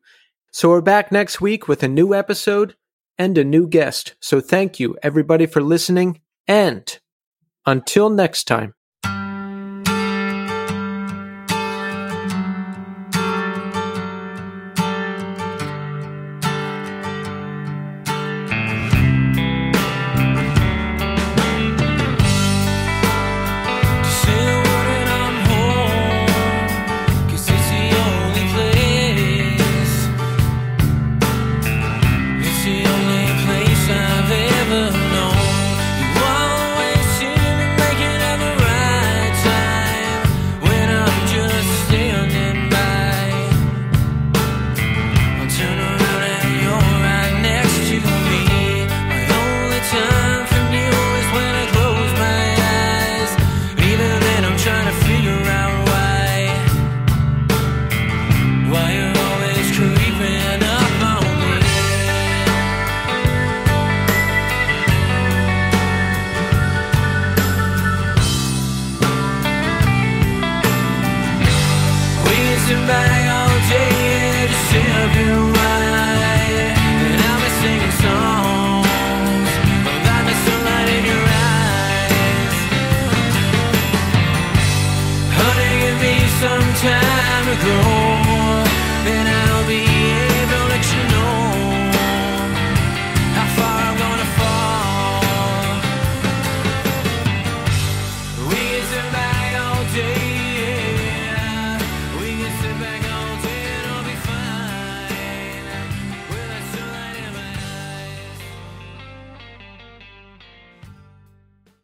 [0.52, 2.76] So we're back next week with a new episode
[3.18, 4.16] and a new guest.
[4.20, 6.22] So thank you, everybody, for listening.
[6.48, 7.00] And
[7.66, 8.74] until next time.